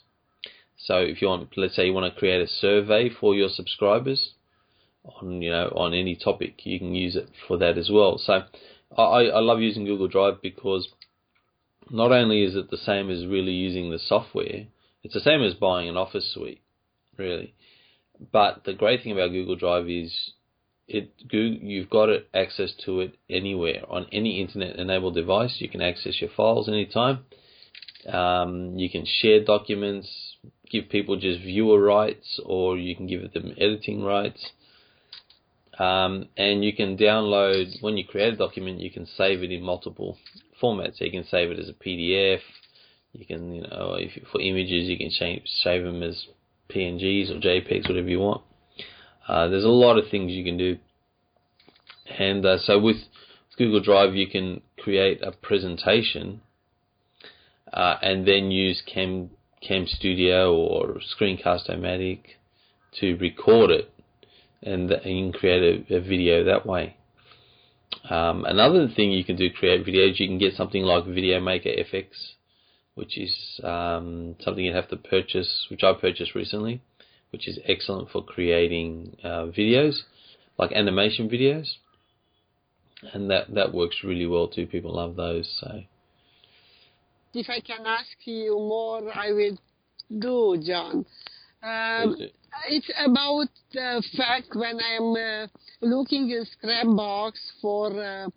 So 0.77 0.97
if 0.97 1.21
you 1.21 1.27
want, 1.27 1.49
let's 1.57 1.75
say 1.75 1.85
you 1.85 1.93
want 1.93 2.11
to 2.13 2.19
create 2.19 2.41
a 2.41 2.47
survey 2.47 3.09
for 3.09 3.35
your 3.35 3.49
subscribers 3.49 4.33
on, 5.03 5.41
you 5.41 5.49
know, 5.49 5.71
on 5.75 5.93
any 5.93 6.15
topic, 6.15 6.65
you 6.65 6.79
can 6.79 6.93
use 6.93 7.15
it 7.15 7.29
for 7.47 7.57
that 7.57 7.77
as 7.77 7.89
well. 7.91 8.17
So 8.17 8.43
I, 8.97 9.01
I 9.01 9.39
love 9.39 9.59
using 9.61 9.85
Google 9.85 10.07
Drive 10.07 10.41
because 10.41 10.89
not 11.89 12.11
only 12.11 12.43
is 12.43 12.55
it 12.55 12.69
the 12.69 12.77
same 12.77 13.09
as 13.09 13.25
really 13.25 13.51
using 13.51 13.89
the 13.89 13.99
software, 13.99 14.65
it's 15.03 15.13
the 15.13 15.19
same 15.19 15.41
as 15.41 15.53
buying 15.53 15.89
an 15.89 15.97
Office 15.97 16.31
suite, 16.33 16.61
really. 17.17 17.53
But 18.31 18.63
the 18.65 18.73
great 18.73 19.01
thing 19.01 19.13
about 19.13 19.31
Google 19.31 19.55
Drive 19.55 19.89
is 19.89 20.33
it 20.87 21.11
you've 21.31 21.89
got 21.89 22.09
access 22.33 22.73
to 22.85 23.01
it 23.01 23.15
anywhere 23.29 23.83
on 23.87 24.07
any 24.11 24.41
internet-enabled 24.41 25.15
device. 25.15 25.57
You 25.59 25.69
can 25.69 25.81
access 25.81 26.19
your 26.19 26.31
files 26.35 26.67
anytime. 26.67 27.19
Um, 28.07 28.77
you 28.77 28.89
can 28.89 29.05
share 29.05 29.43
documents, 29.43 30.09
give 30.69 30.89
people 30.89 31.15
just 31.17 31.41
viewer 31.41 31.81
rights, 31.81 32.39
or 32.43 32.77
you 32.77 32.95
can 32.95 33.07
give 33.07 33.31
them 33.33 33.53
editing 33.57 34.03
rights. 34.03 34.51
Um, 35.79 36.27
and 36.35 36.63
you 36.63 36.75
can 36.75 36.97
download 36.97 37.81
when 37.81 37.97
you 37.97 38.05
create 38.05 38.33
a 38.33 38.37
document, 38.37 38.81
you 38.81 38.91
can 38.91 39.05
save 39.05 39.43
it 39.43 39.51
in 39.51 39.63
multiple 39.63 40.17
formats. 40.61 40.97
So 40.97 41.05
you 41.05 41.11
can 41.11 41.25
save 41.25 41.51
it 41.51 41.59
as 41.59 41.69
a 41.69 41.73
PDF. 41.73 42.41
You 43.13 43.25
can, 43.25 43.55
you 43.55 43.61
know, 43.61 43.95
if 43.97 44.11
for 44.31 44.41
images, 44.41 44.87
you 44.87 44.97
can 44.97 45.09
change, 45.09 45.43
save 45.63 45.83
them 45.83 46.03
as 46.03 46.27
PNGs 46.69 47.31
or 47.31 47.39
JPEGs, 47.39 47.87
whatever 47.87 48.09
you 48.09 48.19
want. 48.19 48.41
Uh, 49.27 49.47
there's 49.47 49.63
a 49.63 49.69
lot 49.69 49.97
of 49.97 50.09
things 50.09 50.31
you 50.31 50.43
can 50.43 50.57
do. 50.57 50.77
And 52.17 52.45
uh, 52.45 52.57
so 52.59 52.79
with 52.79 52.97
Google 53.57 53.81
Drive, 53.81 54.15
you 54.15 54.27
can 54.27 54.61
create 54.77 55.21
a 55.23 55.31
presentation 55.31 56.41
uh, 57.71 57.95
and 58.01 58.27
then 58.27 58.51
use 58.51 58.81
Cam 58.85 59.29
Cam 59.61 59.85
Studio 59.87 60.55
or 60.55 60.99
Screencast-O-Matic 61.15 62.21
to 62.99 63.15
record 63.17 63.71
it, 63.71 63.93
and, 64.63 64.91
and 64.91 65.17
you 65.17 65.31
can 65.31 65.39
create 65.39 65.85
a, 65.89 65.95
a 65.95 66.01
video 66.01 66.43
that 66.45 66.65
way. 66.65 66.95
Um, 68.09 68.45
another 68.45 68.87
thing 68.87 69.11
you 69.11 69.23
can 69.23 69.35
do 69.35 69.49
create 69.51 69.85
videos. 69.85 70.19
You 70.19 70.27
can 70.27 70.37
get 70.37 70.55
something 70.55 70.83
like 70.83 71.05
Video 71.05 71.39
Maker 71.39 71.69
FX, 71.69 72.05
which 72.95 73.17
is 73.17 73.59
um, 73.63 74.35
something 74.41 74.63
you 74.63 74.73
have 74.73 74.89
to 74.89 74.97
purchase, 74.97 75.67
which 75.69 75.83
I 75.83 75.93
purchased 75.93 76.35
recently, 76.35 76.81
which 77.31 77.47
is 77.47 77.59
excellent 77.67 78.09
for 78.09 78.23
creating 78.23 79.17
uh, 79.23 79.47
videos, 79.57 80.01
like 80.57 80.71
animation 80.71 81.29
videos, 81.29 81.67
and 83.13 83.29
that 83.31 83.53
that 83.53 83.73
works 83.73 83.97
really 84.03 84.27
well 84.27 84.47
too. 84.47 84.67
People 84.67 84.95
love 84.95 85.15
those. 85.15 85.49
So, 85.59 85.81
if 87.33 87.49
I 87.49 87.59
can 87.59 87.85
ask 87.85 88.15
you 88.25 88.55
more, 88.55 89.11
I 89.15 89.31
will 89.31 89.57
do, 90.17 90.61
John. 90.65 91.05
Um, 91.61 92.15
it's 92.69 92.89
about 93.05 93.47
the 93.73 94.03
fact 94.17 94.55
when 94.55 94.79
I'm 94.79 95.13
uh, 95.13 95.47
looking 95.81 96.29
in 96.29 96.45
Scrapebox 96.45 97.33
for. 97.61 97.87
Uh, 97.87 98.29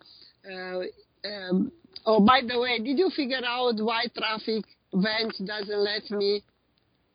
uh, 0.51 0.83
um, 1.25 1.71
oh, 2.05 2.21
by 2.21 2.41
the 2.47 2.59
way, 2.59 2.79
did 2.79 2.99
you 2.99 3.11
figure 3.15 3.45
out 3.47 3.75
why 3.79 4.07
Traffic 4.17 4.65
Vent 4.93 5.35
doesn't 5.45 5.79
let 5.79 6.11
me 6.11 6.43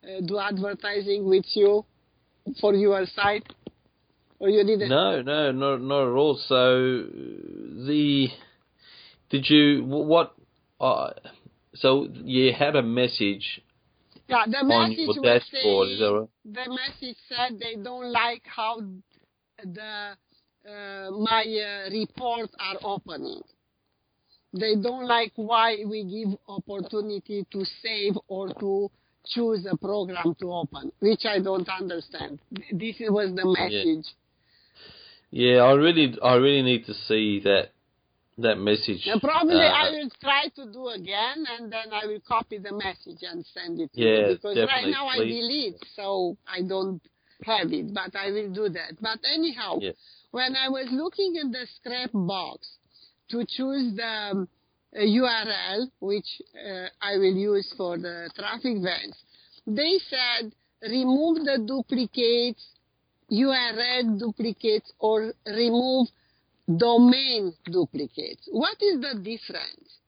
uh, 0.04 0.22
do 0.26 0.40
advertising 0.40 1.28
with 1.28 1.46
you 1.56 1.84
for 2.62 2.74
your 2.74 3.06
site? 3.08 3.46
Or 4.40 4.50
you 4.50 4.64
didn't? 4.64 4.90
No, 4.90 5.22
no, 5.22 5.52
not 5.52 5.82
not 5.82 6.04
at 6.04 6.16
all. 6.16 6.40
So 6.48 7.04
the 7.86 8.28
did 9.30 9.50
you 9.50 9.84
what? 9.84 10.34
Uh, 10.80 11.10
so 11.76 12.08
you 12.24 12.54
had 12.54 12.76
a 12.76 12.84
message 12.84 13.62
yeah, 14.28 14.46
the 14.46 14.64
message 14.64 15.08
was 15.08 15.42
dashboard, 15.52 15.90
is 15.90 16.02
right? 16.02 16.28
the 16.46 16.70
message 16.70 17.18
said 17.30 17.60
they 17.60 17.82
don't 17.82 18.12
like 18.12 18.44
how 18.46 18.82
the 19.64 20.16
uh, 20.68 21.12
my 21.12 21.44
uh, 21.44 21.90
reports 21.92 22.54
are 22.60 22.78
opening. 22.84 23.42
They 24.54 24.76
don't 24.76 25.08
like 25.08 25.32
why 25.36 25.78
we 25.86 26.04
give 26.04 26.38
opportunity 26.48 27.46
to 27.52 27.66
save 27.82 28.14
or 28.28 28.54
to 28.54 28.90
choose 29.26 29.66
a 29.70 29.78
program 29.78 30.36
to 30.40 30.52
open, 30.52 30.92
which 31.00 31.26
I 31.26 31.40
don't 31.40 31.68
understand. 31.70 32.40
This 32.72 32.96
was 33.00 33.34
the 33.36 33.46
message. 33.46 34.06
Yeah, 35.32 35.56
yeah 35.56 35.62
I 35.64 35.74
really, 35.74 36.18
I 36.24 36.36
really 36.36 36.64
need 36.64 36.86
to 36.86 36.94
see 36.94 37.42
that 37.44 37.70
that 38.38 38.58
message. 38.58 39.02
And 39.08 39.22
probably 39.22 39.56
uh, 39.56 39.74
I 39.74 39.90
will 39.90 40.10
try 40.22 40.48
to 40.56 40.72
do 40.72 40.88
again, 40.90 41.46
and 41.58 41.72
then 41.72 41.92
I 41.92 42.06
will 42.06 42.22
copy 42.28 42.58
the 42.60 42.74
message 42.74 43.24
and 43.24 43.46
send 43.54 43.80
it 43.80 43.92
to 43.94 44.02
Yeah, 44.02 44.30
you 44.30 44.36
because 44.36 44.58
right 44.58 44.88
now 44.88 45.08
I 45.08 45.18
delete, 45.20 45.78
so 45.96 46.38
I 46.48 46.62
don't 46.62 47.02
have 47.44 47.72
it, 47.72 47.94
but 47.94 48.16
I 48.16 48.32
will 48.32 48.54
do 48.54 48.70
that. 48.70 49.02
But 49.02 49.20
anyhow, 49.34 49.80
Yes. 49.82 49.96
when 50.32 50.56
I 50.56 50.70
was 50.70 50.88
looking 50.92 51.36
in 51.36 51.52
the 51.52 51.66
Scrapebox 51.78 52.60
to 53.30 53.46
choose 53.46 53.96
the 53.96 54.04
um, 54.32 54.48
URL, 54.96 55.90
which 56.00 56.42
uh, 56.56 56.88
I 57.02 57.18
will 57.18 57.36
use 57.36 57.74
for 57.76 57.98
the 57.98 58.30
Traffic 58.36 58.78
Vance, 58.82 59.18
they 59.66 60.00
said 60.10 60.54
remove 60.84 61.44
the 61.44 61.64
duplicates, 61.66 62.64
URL 63.32 64.20
duplicates, 64.20 64.92
or 65.00 65.34
remove 65.46 66.08
domain 66.76 67.54
duplicates. 67.66 68.48
What 68.52 68.78
is 68.82 69.02
the 69.02 69.20
difference? 69.20 70.00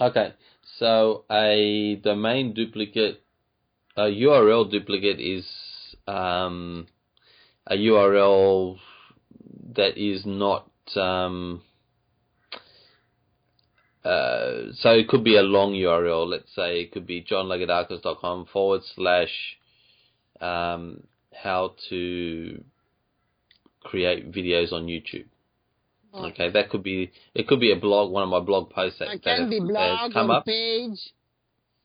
Okay, 0.00 0.34
so 0.78 1.24
a 1.30 1.96
domain 2.02 2.54
duplicate, 2.54 3.22
a 3.96 4.02
URL 4.02 4.70
duplicate 4.70 5.20
is 5.20 5.46
um, 6.08 6.86
a 7.66 7.74
URL 7.74 8.78
that 9.74 9.96
is 9.96 10.24
not. 10.24 10.68
Um, 10.96 11.62
uh, 14.04 14.72
so 14.74 14.90
it 14.90 15.06
could 15.08 15.22
be 15.22 15.36
a 15.36 15.42
long 15.42 15.74
URL. 15.74 16.26
Let's 16.28 16.52
say 16.56 16.80
it 16.80 16.92
could 16.92 17.06
be 17.06 17.22
johnlagoudakis.com 17.22 18.46
forward 18.46 18.80
slash 18.96 19.56
um, 20.40 21.04
how 21.32 21.74
to 21.88 22.64
create 23.84 24.30
videos 24.32 24.72
on 24.72 24.86
YouTube. 24.86 25.26
Okay, 26.14 26.50
that 26.50 26.68
could 26.68 26.82
be 26.82 27.10
it. 27.34 27.48
Could 27.48 27.60
be 27.60 27.72
a 27.72 27.76
blog, 27.76 28.10
one 28.10 28.22
of 28.22 28.28
my 28.28 28.40
blog 28.40 28.68
posts 28.70 28.98
that, 28.98 29.08
It 29.08 29.22
that 29.24 29.36
can 29.38 29.48
be 29.50 29.60
blog 29.60 30.12
come 30.12 30.30
up. 30.30 30.44
page. 30.44 30.98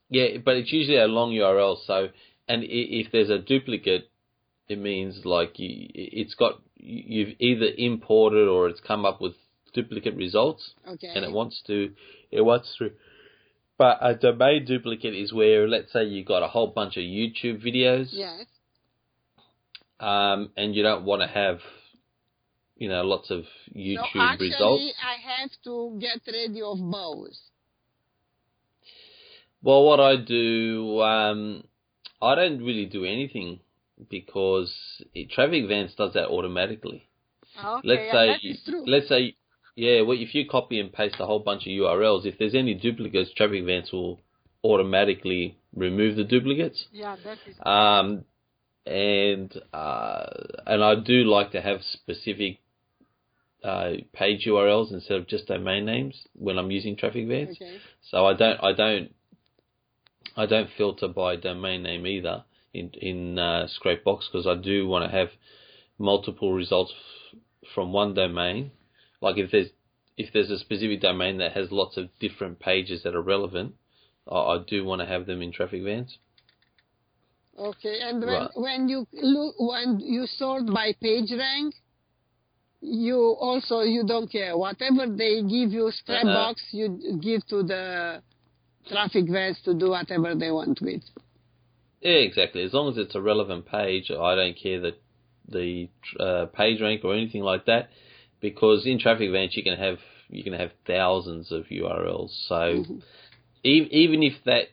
Yeah, 0.09 0.37
but 0.43 0.57
it's 0.57 0.71
usually 0.73 0.97
a 0.97 1.07
long 1.07 1.31
URL. 1.31 1.77
So, 1.85 2.09
and 2.47 2.63
if 2.65 3.11
there's 3.11 3.29
a 3.29 3.39
duplicate, 3.39 4.09
it 4.67 4.79
means 4.79 5.21
like 5.25 5.57
you, 5.59 5.87
it's 5.93 6.33
got 6.35 6.61
you've 6.75 7.35
either 7.39 7.67
imported 7.77 8.47
or 8.49 8.67
it's 8.67 8.81
come 8.81 9.05
up 9.05 9.21
with 9.21 9.33
duplicate 9.73 10.15
results, 10.15 10.73
Okay. 10.87 11.07
and 11.15 11.23
it 11.23 11.31
wants 11.31 11.61
to 11.67 11.93
it 12.29 12.41
wants 12.41 12.75
to. 12.79 12.91
But 13.77 13.99
a 14.01 14.13
domain 14.15 14.65
duplicate 14.65 15.13
is 15.15 15.31
where, 15.31 15.67
let's 15.69 15.93
say, 15.93 16.03
you've 16.03 16.25
got 16.27 16.43
a 16.43 16.47
whole 16.47 16.67
bunch 16.67 16.97
of 16.97 17.03
YouTube 17.03 17.63
videos, 17.65 18.07
Yes. 18.11 18.45
um, 19.99 20.49
and 20.57 20.75
you 20.75 20.83
don't 20.83 21.05
want 21.05 21.21
to 21.21 21.27
have, 21.27 21.59
you 22.77 22.89
know, 22.89 23.01
lots 23.01 23.31
of 23.31 23.43
YouTube 23.75 24.13
so 24.13 24.19
actually, 24.19 24.49
results. 24.49 24.83
I 25.03 25.41
have 25.41 25.49
to 25.63 25.97
get 25.99 26.21
rid 26.27 26.61
of 26.61 26.79
both. 26.79 27.33
Well, 29.63 29.83
what 29.83 29.99
I 29.99 30.15
do, 30.17 31.01
um, 31.01 31.63
I 32.21 32.35
don't 32.35 32.59
really 32.59 32.85
do 32.85 33.03
anything 33.03 33.59
because 34.09 34.73
it, 35.13 35.31
Traffic 35.31 35.67
Vance 35.67 35.93
does 35.97 36.13
that 36.13 36.27
automatically. 36.27 37.09
Okay, 37.63 37.87
let's 37.87 38.11
say, 38.11 38.57
true. 38.69 38.83
let's 38.85 39.09
say, 39.09 39.35
yeah, 39.75 40.01
well, 40.01 40.17
if 40.19 40.35
you 40.35 40.47
copy 40.47 40.79
and 40.79 40.93
paste 40.93 41.15
a 41.19 41.25
whole 41.25 41.39
bunch 41.39 41.63
of 41.63 41.71
URLs, 41.71 42.25
if 42.25 42.37
there's 42.37 42.53
any 42.53 42.75
duplicates, 42.75 43.33
Traffic 43.33 43.65
Vance 43.65 43.91
will 43.91 44.21
automatically 44.63 45.57
remove 45.75 46.15
the 46.15 46.23
duplicates. 46.23 46.85
yeah, 46.91 47.15
that 47.23 47.37
is. 47.47 47.55
Um, 47.65 48.25
and 48.85 49.53
uh, 49.73 50.25
and 50.65 50.83
I 50.83 50.95
do 50.95 51.23
like 51.25 51.51
to 51.51 51.61
have 51.61 51.81
specific 51.81 52.59
uh, 53.67 53.93
page 54.13 54.45
URLs 54.45 54.91
instead 54.93 55.17
of 55.17 55.27
just 55.27 55.47
domain 55.47 55.85
names 55.85 56.15
when 56.33 56.57
I'm 56.57 56.71
using 56.71 56.95
Traffic 56.95 57.27
Vance. 57.27 57.57
okay. 57.61 57.79
So 58.09 58.25
I 58.25 58.33
don't 58.33 58.63
I 58.63 58.71
don't 58.73 59.11
I 60.35 60.45
don't 60.45 60.69
filter 60.77 61.07
by 61.07 61.35
domain 61.35 61.83
name 61.83 62.07
either 62.07 62.43
in 62.73 62.91
in 62.93 63.37
uh, 63.39 63.67
Scrapebox 63.77 64.31
because 64.31 64.47
I 64.47 64.55
do 64.55 64.87
want 64.87 65.03
to 65.11 65.17
have 65.17 65.29
multiple 65.99 66.53
results 66.53 66.93
f- 67.33 67.39
from 67.73 67.91
one 67.91 68.13
domain. 68.13 68.71
Like 69.21 69.37
if 69.37 69.51
there's 69.51 69.69
if 70.15 70.31
there's 70.33 70.49
a 70.49 70.59
specific 70.59 71.01
domain 71.01 71.37
that 71.39 71.51
has 71.53 71.71
lots 71.71 71.97
of 71.97 72.09
different 72.19 72.59
pages 72.59 73.03
that 73.03 73.15
are 73.15 73.21
relevant, 73.21 73.75
I, 74.31 74.35
I 74.35 74.57
do 74.65 74.85
want 74.85 75.01
to 75.01 75.07
have 75.07 75.25
them 75.25 75.41
in 75.41 75.51
Traffic 75.51 75.83
Vance. 75.83 76.17
Okay, 77.59 77.99
and 78.01 78.21
when 78.21 78.29
Right. 78.29 78.51
when 78.55 78.89
you 78.89 79.07
look 79.13 79.55
when 79.59 79.99
you 79.99 80.27
sort 80.27 80.67
by 80.67 80.93
page 81.01 81.31
rank, 81.31 81.73
you 82.81 83.35
also 83.39 83.81
you 83.81 84.03
don't 84.05 84.31
care 84.31 84.57
whatever 84.57 85.07
they 85.07 85.41
give 85.41 85.71
you 85.71 85.91
strap 85.91 86.23
Uh-huh. 86.23 86.33
box 86.33 86.61
you 86.71 87.17
give 87.21 87.45
to 87.47 87.63
the 87.63 88.21
Traffic 88.87 89.25
Vance 89.29 89.59
to 89.65 89.73
do 89.73 89.89
whatever 89.89 90.33
they 90.35 90.49
want 90.51 90.79
with. 90.81 91.01
Yeah, 92.01 92.11
exactly. 92.13 92.61
As 92.63 92.73
long 92.73 92.89
as 92.89 92.97
it's 92.97 93.15
a 93.15 93.21
relevant 93.21 93.65
page, 93.65 94.09
I 94.11 94.35
don't 94.35 94.55
care 94.55 94.79
the 94.79 94.95
the 95.49 95.89
uh, 96.19 96.45
page 96.47 96.79
rank 96.81 97.03
or 97.03 97.13
anything 97.13 97.41
like 97.41 97.65
that, 97.65 97.89
because 98.41 98.85
in 98.85 98.99
Traffic 98.99 99.31
Vance 99.31 99.57
you 99.57 99.63
can 99.63 99.77
have 99.77 99.97
you 100.29 100.43
can 100.43 100.53
have 100.53 100.71
thousands 100.85 101.51
of 101.51 101.65
URLs. 101.65 102.29
So 102.47 102.85
even 103.63 103.91
even 103.91 104.23
if 104.23 104.33
that 104.45 104.67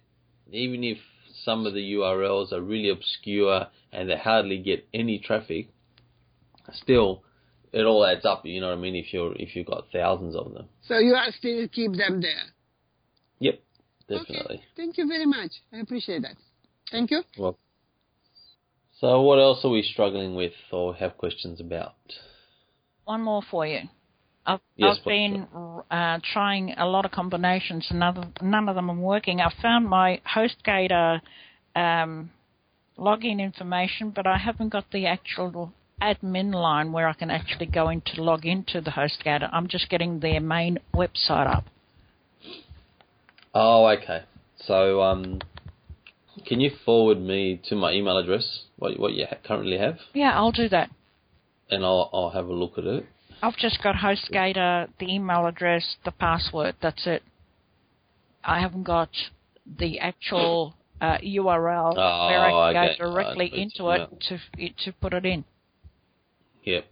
even 0.52 0.84
if 0.84 0.98
some 1.44 1.66
of 1.66 1.74
the 1.74 1.94
URLs 1.94 2.52
are 2.52 2.60
really 2.60 2.90
obscure 2.90 3.66
and 3.92 4.08
they 4.08 4.16
hardly 4.16 4.58
get 4.58 4.86
any 4.94 5.18
traffic, 5.18 5.68
still 6.72 7.23
it 7.74 7.84
all 7.84 8.06
adds 8.06 8.24
up. 8.24 8.44
You 8.44 8.60
know 8.60 8.68
what 8.68 8.78
I 8.78 8.80
mean? 8.80 8.94
If 8.94 9.12
you're 9.12 9.34
if 9.36 9.54
you've 9.54 9.66
got 9.66 9.86
thousands 9.92 10.36
of 10.36 10.52
them. 10.54 10.66
So 10.86 10.98
you 10.98 11.14
are 11.14 11.30
still 11.36 11.66
keep 11.68 11.92
them 11.92 12.20
there. 12.20 12.46
Yep, 13.40 13.60
definitely. 14.08 14.56
Okay. 14.56 14.64
Thank 14.76 14.98
you 14.98 15.06
very 15.08 15.26
much. 15.26 15.50
I 15.72 15.78
appreciate 15.78 16.22
that. 16.22 16.36
Thank 16.90 17.10
you. 17.10 17.22
Well, 17.36 17.58
so 19.00 19.20
what 19.22 19.38
else 19.38 19.64
are 19.64 19.70
we 19.70 19.82
struggling 19.82 20.34
with 20.34 20.52
or 20.70 20.94
have 20.94 21.18
questions 21.18 21.60
about? 21.60 21.94
One 23.04 23.22
more 23.22 23.42
for 23.50 23.66
you. 23.66 23.80
I've, 24.46 24.60
Yes, 24.76 24.98
I've 24.98 25.04
been 25.04 25.46
uh, 25.90 26.18
trying 26.32 26.74
a 26.76 26.86
lot 26.86 27.04
of 27.06 27.10
combinations, 27.10 27.86
and 27.90 28.00
none 28.00 28.18
of, 28.18 28.42
none 28.42 28.68
of 28.68 28.74
them 28.74 28.90
are 28.90 28.96
working. 28.96 29.40
I 29.40 29.50
found 29.62 29.88
my 29.88 30.20
HostGator 30.34 31.20
um, 31.74 32.30
login 32.98 33.40
information, 33.40 34.10
but 34.10 34.26
I 34.26 34.36
haven't 34.36 34.68
got 34.68 34.90
the 34.90 35.06
actual 35.06 35.72
admin 36.12 36.52
line 36.54 36.92
where 36.92 37.08
I 37.08 37.14
can 37.14 37.30
actually 37.30 37.66
go 37.66 37.88
in 37.88 38.00
to 38.02 38.22
log 38.22 38.44
into 38.44 38.80
the 38.80 38.90
HostGator. 38.90 39.48
I'm 39.52 39.68
just 39.68 39.88
getting 39.88 40.20
their 40.20 40.40
main 40.40 40.78
website 40.94 41.48
up. 41.56 41.64
Oh, 43.54 43.86
okay. 43.86 44.22
So, 44.66 45.02
um, 45.02 45.40
can 46.46 46.60
you 46.60 46.70
forward 46.84 47.20
me 47.20 47.60
to 47.68 47.76
my 47.76 47.92
email 47.92 48.18
address 48.18 48.46
what 48.76 48.98
what 48.98 49.12
you 49.12 49.26
ha- 49.28 49.36
currently 49.46 49.78
have, 49.78 49.98
Yeah, 50.14 50.32
I'll 50.34 50.52
do 50.52 50.68
that. 50.68 50.90
and 51.70 51.84
I'll 51.84 52.10
I'll 52.12 52.30
have 52.30 52.46
a 52.48 52.52
look 52.52 52.76
at 52.78 52.84
it. 52.84 53.06
I've 53.42 53.56
just 53.56 53.82
got 53.82 53.96
HostGator, 53.96 54.88
the 54.98 55.06
email 55.14 55.46
address, 55.46 55.96
the 56.04 56.10
password. 56.12 56.76
That's 56.82 57.06
it. 57.06 57.22
I 58.42 58.60
haven't 58.60 58.84
got 58.84 59.10
the 59.78 59.98
actual 60.00 60.74
uh, 61.00 61.18
URL 61.18 61.94
Oh, 61.96 62.26
where 62.28 62.44
I 62.44 62.72
can 62.72 62.82
okay. 62.82 62.96
go 62.98 63.04
directly 63.10 63.46
into 63.54 63.90
it 63.90 64.08
to 64.28 64.38
it, 64.58 64.72
to 64.84 64.92
put 64.92 65.12
it 65.14 65.24
in. 65.24 65.44
Yep, 66.64 66.84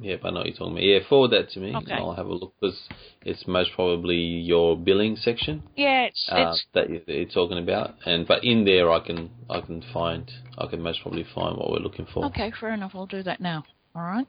yep. 0.00 0.20
I 0.24 0.30
know 0.30 0.40
what 0.40 0.46
you're 0.46 0.56
talking 0.56 0.72
about. 0.72 0.82
Yeah, 0.84 0.98
forward 1.08 1.30
that 1.32 1.50
to 1.50 1.60
me, 1.60 1.74
Okay. 1.76 1.92
and 1.92 2.00
I'll 2.00 2.14
have 2.14 2.26
a 2.26 2.32
look 2.34 2.54
because 2.60 2.88
it's 3.24 3.46
most 3.46 3.70
probably 3.74 4.16
your 4.16 4.76
billing 4.76 5.16
section 5.16 5.62
Yeah, 5.76 6.04
it's 6.04 6.28
uh, 6.32 6.50
it's 6.52 6.66
that 6.74 6.90
you- 6.90 7.02
that 7.06 7.14
you're 7.14 7.26
talking 7.26 7.58
about, 7.58 7.94
and 8.06 8.26
but 8.26 8.42
in 8.44 8.64
there 8.64 8.90
I 8.90 9.00
can 9.00 9.30
I 9.50 9.60
can 9.60 9.82
find 9.92 10.30
I 10.56 10.66
can 10.66 10.82
most 10.82 11.02
probably 11.02 11.24
find 11.24 11.56
what 11.56 11.70
we're 11.70 11.78
looking 11.78 12.06
for. 12.06 12.24
okay. 12.26 12.50
Fair 12.58 12.72
enough. 12.74 12.92
I'll 12.94 13.06
do 13.06 13.22
that 13.22 13.40
now. 13.40 13.64
All 13.94 14.02
right. 14.02 14.26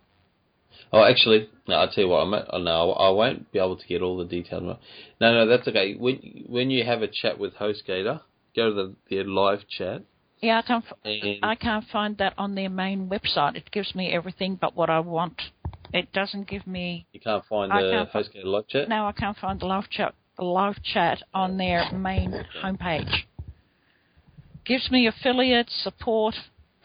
Oh, 0.94 1.03
actually, 1.03 1.50
no, 1.68 1.75
I'll 1.75 1.89
tell 1.91 2.03
you 2.03 2.10
what. 2.10 2.20
I'm 2.22 2.34
at, 2.34 2.46
oh, 2.53 2.58
no, 2.60 2.91
I 2.94 3.10
won't 3.10 3.51
be 3.51 3.60
able 3.60 3.75
to 3.77 3.88
get 3.88 4.01
all 4.01 4.18
the 4.18 4.25
details. 4.25 4.63
No, 5.20 5.34
no, 5.34 5.46
that's 5.48 5.68
okay. 5.68 5.96
When 5.96 6.46
when 6.48 6.70
you 6.72 6.84
have 6.84 7.01
a 7.01 7.08
chat 7.08 7.38
with 7.39 7.56
HostGator, 7.56 8.22
go 8.56 8.70
to 8.70 8.75
the, 8.75 8.96
the 9.10 9.24
live 9.24 9.68
chat. 9.68 10.03
Yeah, 10.41 10.60
I 10.60 10.62
can't. 10.62 10.86
And 11.03 11.39
I 11.43 11.55
can't 11.55 11.86
find 11.91 12.17
that 12.17 12.34
on 12.38 12.55
their 12.55 12.69
main 12.69 13.10
website. 13.10 13.55
It 13.55 13.69
gives 13.72 13.93
me 13.93 14.13
everything 14.13 14.58
but 14.60 14.75
what 14.75 14.89
I 14.89 15.00
want. 15.00 15.41
It 15.93 16.12
doesn't 16.13 16.48
give 16.48 16.66
me. 16.68 17.07
you 17.11 17.20
can't 17.20 17.44
find 17.46 17.74
I 17.74 17.81
the 17.81 17.92
can't 17.92 18.11
HostGator 18.11 18.46
live 18.46 18.68
chat. 18.68 18.90
No, 18.90 19.07
I 19.07 19.11
can't 19.11 19.37
find 19.37 19.59
the 19.59 19.66
live 19.66 19.90
chat. 19.90 20.14
Live 20.37 20.81
chat 20.83 21.22
on 21.33 21.57
their 21.57 21.92
main 21.92 22.46
homepage. 22.64 23.24
Gives 24.66 24.90
me 24.92 25.07
affiliates, 25.07 25.74
support, 25.83 26.35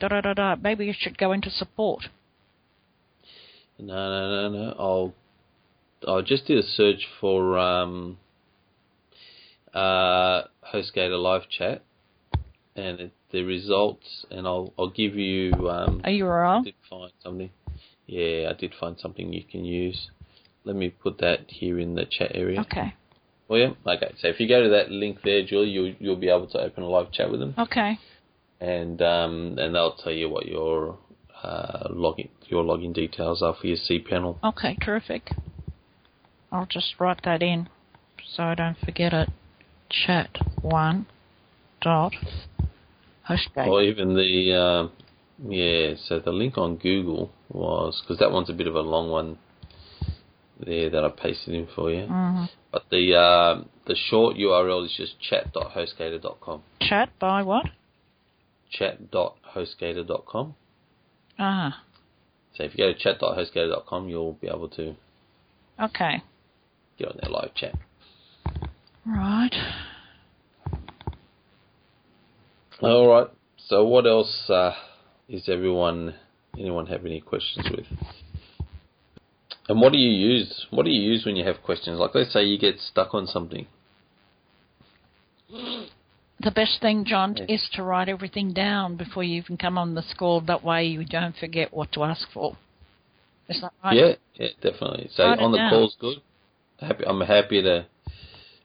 da 0.00 0.08
da 0.08 0.20
da 0.22 0.34
da. 0.34 0.56
Maybe 0.56 0.86
you 0.86 0.94
should 0.98 1.16
go 1.18 1.32
into 1.32 1.50
support. 1.50 2.08
No, 3.78 3.94
no, 3.94 4.50
no, 4.50 4.64
no. 4.64 4.74
I'll 4.78 5.14
I'll 6.08 6.22
just 6.22 6.46
do 6.46 6.58
a 6.58 6.62
search 6.62 7.06
for 7.20 7.58
um, 7.58 8.18
uh, 9.72 10.42
HostGator 10.72 11.20
live 11.20 11.48
chat, 11.50 11.82
and 12.76 13.00
it, 13.00 13.12
the 13.30 13.42
results, 13.42 14.26
and 14.30 14.46
I'll 14.46 14.72
I'll 14.78 14.90
give 14.90 15.14
you. 15.16 15.52
Um, 15.70 16.00
A 16.04 16.08
I 16.08 16.12
URL. 16.12 16.64
did 16.64 16.74
find 16.88 17.12
something. 17.22 17.50
Yeah, 18.06 18.50
I 18.50 18.52
did 18.58 18.72
find 18.78 18.98
something 18.98 19.32
you 19.32 19.44
can 19.44 19.64
use. 19.64 20.10
Let 20.64 20.76
me 20.76 20.90
put 20.90 21.18
that 21.18 21.44
here 21.48 21.78
in 21.78 21.94
the 21.94 22.04
chat 22.06 22.32
area. 22.34 22.60
Okay. 22.60 22.94
Well, 23.48 23.58
yeah. 23.58 23.70
Okay. 23.86 24.14
So 24.18 24.28
if 24.28 24.40
you 24.40 24.48
go 24.48 24.62
to 24.62 24.68
that 24.70 24.90
link 24.90 25.18
there, 25.24 25.44
Julie, 25.44 25.70
you'll 25.70 25.94
you'll 25.98 26.16
be 26.16 26.28
able 26.28 26.46
to 26.48 26.58
open 26.58 26.82
a 26.82 26.88
live 26.88 27.12
chat 27.12 27.30
with 27.30 27.40
them, 27.40 27.54
Okay. 27.58 27.98
and 28.60 29.00
um, 29.02 29.56
and 29.58 29.74
they'll 29.74 29.94
tell 29.96 30.12
you 30.12 30.28
what 30.28 30.46
your 30.46 30.98
uh, 31.42 31.88
login 31.90 32.28
your 32.46 32.64
login 32.64 32.94
details 32.94 33.42
are 33.42 33.54
for 33.60 33.66
your 33.66 33.76
C 33.76 33.98
panel. 34.00 34.38
Okay. 34.42 34.76
Terrific. 34.82 35.30
I'll 36.50 36.66
just 36.66 36.94
write 37.00 37.20
that 37.24 37.42
in 37.42 37.68
so 38.36 38.44
I 38.44 38.54
don't 38.54 38.78
forget 38.78 39.12
it. 39.12 39.28
Chat 39.90 40.30
one 40.62 41.06
dot 41.82 42.12
Or 43.68 43.82
even 43.82 44.14
the 44.14 44.54
uh, 44.54 44.88
yeah. 45.48 45.94
So 46.06 46.18
the 46.20 46.32
link 46.32 46.58
on 46.58 46.76
Google 46.76 47.32
was 47.48 48.00
because 48.02 48.18
that 48.18 48.30
one's 48.30 48.50
a 48.50 48.52
bit 48.52 48.66
of 48.66 48.74
a 48.74 48.80
long 48.80 49.10
one 49.10 49.38
there 50.64 50.90
that 50.90 51.04
I 51.04 51.08
pasted 51.08 51.54
in 51.54 51.66
for 51.74 51.90
you. 51.90 52.06
Mhm. 52.06 52.48
But 52.70 52.84
the 52.90 53.14
uh, 53.14 53.64
the 53.86 53.96
short 53.96 54.36
URL 54.36 54.84
is 54.84 54.92
just 54.96 55.20
chat.hostgator.com. 55.20 56.62
Chat 56.80 57.10
by 57.18 57.42
what? 57.42 57.66
Chat.hostgator.com. 58.70 60.54
Ah. 61.38 61.82
So 62.56 62.64
if 62.64 62.72
you 62.72 62.78
go 62.84 62.92
to 62.92 62.98
chat.hostgator.com, 62.98 64.08
you'll 64.08 64.34
be 64.34 64.48
able 64.48 64.68
to 64.70 64.94
Okay. 65.80 66.22
get 66.98 67.08
on 67.08 67.18
their 67.20 67.30
live 67.30 67.54
chat. 67.54 67.74
Right. 69.06 69.50
All 72.80 73.08
right. 73.08 73.28
So 73.68 73.84
what 73.84 74.06
else 74.06 74.50
uh, 74.50 74.72
is 75.28 75.48
everyone? 75.48 76.14
Anyone 76.58 76.86
have 76.86 77.04
any 77.04 77.20
questions 77.20 77.66
with? 77.70 77.86
And 79.68 79.80
what 79.80 79.92
do 79.92 79.98
you 79.98 80.10
use? 80.10 80.66
What 80.70 80.84
do 80.84 80.90
you 80.90 81.00
use 81.00 81.24
when 81.24 81.36
you 81.36 81.44
have 81.44 81.62
questions? 81.62 81.98
Like, 81.98 82.14
let's 82.14 82.32
say 82.32 82.44
you 82.44 82.58
get 82.58 82.78
stuck 82.78 83.14
on 83.14 83.26
something. 83.26 83.66
The 85.50 86.50
best 86.50 86.80
thing, 86.80 87.04
John, 87.06 87.36
is 87.48 87.66
to 87.74 87.82
write 87.82 88.08
everything 88.08 88.52
down 88.52 88.96
before 88.96 89.22
you 89.22 89.36
even 89.36 89.56
come 89.56 89.78
on 89.78 89.94
the 89.94 90.04
call. 90.18 90.40
That 90.42 90.62
way 90.62 90.84
you 90.84 91.04
don't 91.04 91.34
forget 91.36 91.72
what 91.72 91.92
to 91.92 92.04
ask 92.04 92.26
for. 92.32 92.56
Is 93.48 93.60
that 93.60 93.72
right? 93.82 93.96
Yeah, 93.96 94.12
yeah, 94.34 94.48
definitely. 94.60 95.10
So 95.14 95.24
Write 95.24 95.38
on 95.38 95.52
the 95.52 95.58
down. 95.58 95.70
call's 95.70 95.96
good. 96.00 96.18
Happy, 96.80 97.04
I'm 97.06 97.20
happy 97.20 97.62
to 97.62 97.86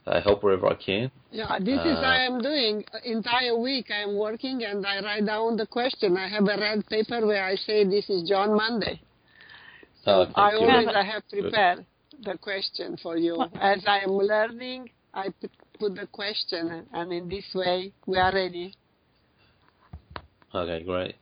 uh, 0.09 0.21
help 0.21 0.43
wherever 0.43 0.67
I 0.67 0.75
can. 0.75 1.11
Yeah, 1.31 1.59
this 1.59 1.79
is 1.85 1.97
Uh, 1.97 2.13
I 2.15 2.25
am 2.25 2.41
doing. 2.41 2.83
Entire 3.03 3.57
week 3.57 3.91
I 3.91 4.01
am 4.01 4.17
working 4.17 4.63
and 4.63 4.85
I 4.85 4.99
write 5.01 5.25
down 5.25 5.55
the 5.55 5.67
question. 5.67 6.17
I 6.17 6.27
have 6.27 6.43
a 6.43 6.57
red 6.57 6.85
paper 6.87 7.25
where 7.25 7.45
I 7.45 7.55
say 7.55 7.83
this 7.85 8.09
is 8.09 8.27
John 8.27 8.55
Monday. 8.55 8.99
Uh, 10.05 10.25
I 10.33 10.53
you. 10.53 10.57
always 10.57 10.87
I 10.87 11.03
have 11.03 11.23
prepared 11.29 11.85
the 12.23 12.37
question 12.37 12.97
for 13.03 13.17
you. 13.17 13.39
As 13.61 13.83
I 13.85 13.99
am 13.99 14.11
learning, 14.11 14.89
I 15.13 15.29
put, 15.39 15.51
put 15.79 15.95
the 15.95 16.07
question 16.07 16.87
and 16.91 17.13
in 17.13 17.29
this 17.29 17.45
way 17.53 17.93
we 18.07 18.17
are 18.17 18.33
ready. 18.33 18.73
Okay, 20.55 20.83
great, 20.83 21.15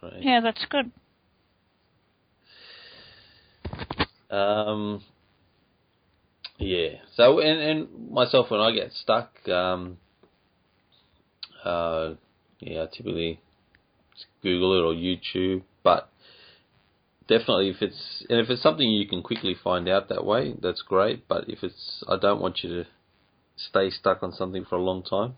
great. 0.00 0.20
Yeah, 0.20 0.40
that's 0.40 0.64
good. 0.68 0.90
Um, 4.30 5.00
yeah. 6.58 6.98
So 7.14 7.40
and 7.40 7.60
and 7.60 8.10
myself 8.10 8.50
when 8.50 8.60
I 8.60 8.72
get 8.72 8.92
stuck, 8.92 9.48
um, 9.48 9.98
uh, 11.64 12.14
yeah, 12.60 12.82
I 12.82 12.86
typically 12.86 13.40
Google 14.42 14.78
it 14.78 14.84
or 14.84 14.94
YouTube, 14.94 15.62
but 15.82 16.10
definitely 17.28 17.70
if 17.70 17.82
it's 17.82 18.24
and 18.28 18.40
if 18.40 18.50
it's 18.50 18.62
something 18.62 18.88
you 18.88 19.06
can 19.06 19.22
quickly 19.22 19.54
find 19.62 19.88
out 19.88 20.08
that 20.08 20.24
way, 20.24 20.54
that's 20.60 20.82
great. 20.82 21.28
But 21.28 21.48
if 21.48 21.62
it's, 21.62 22.02
I 22.08 22.16
don't 22.16 22.40
want 22.40 22.62
you 22.62 22.70
to 22.70 22.84
stay 23.56 23.90
stuck 23.90 24.22
on 24.22 24.32
something 24.32 24.64
for 24.64 24.76
a 24.76 24.82
long 24.82 25.02
time. 25.02 25.34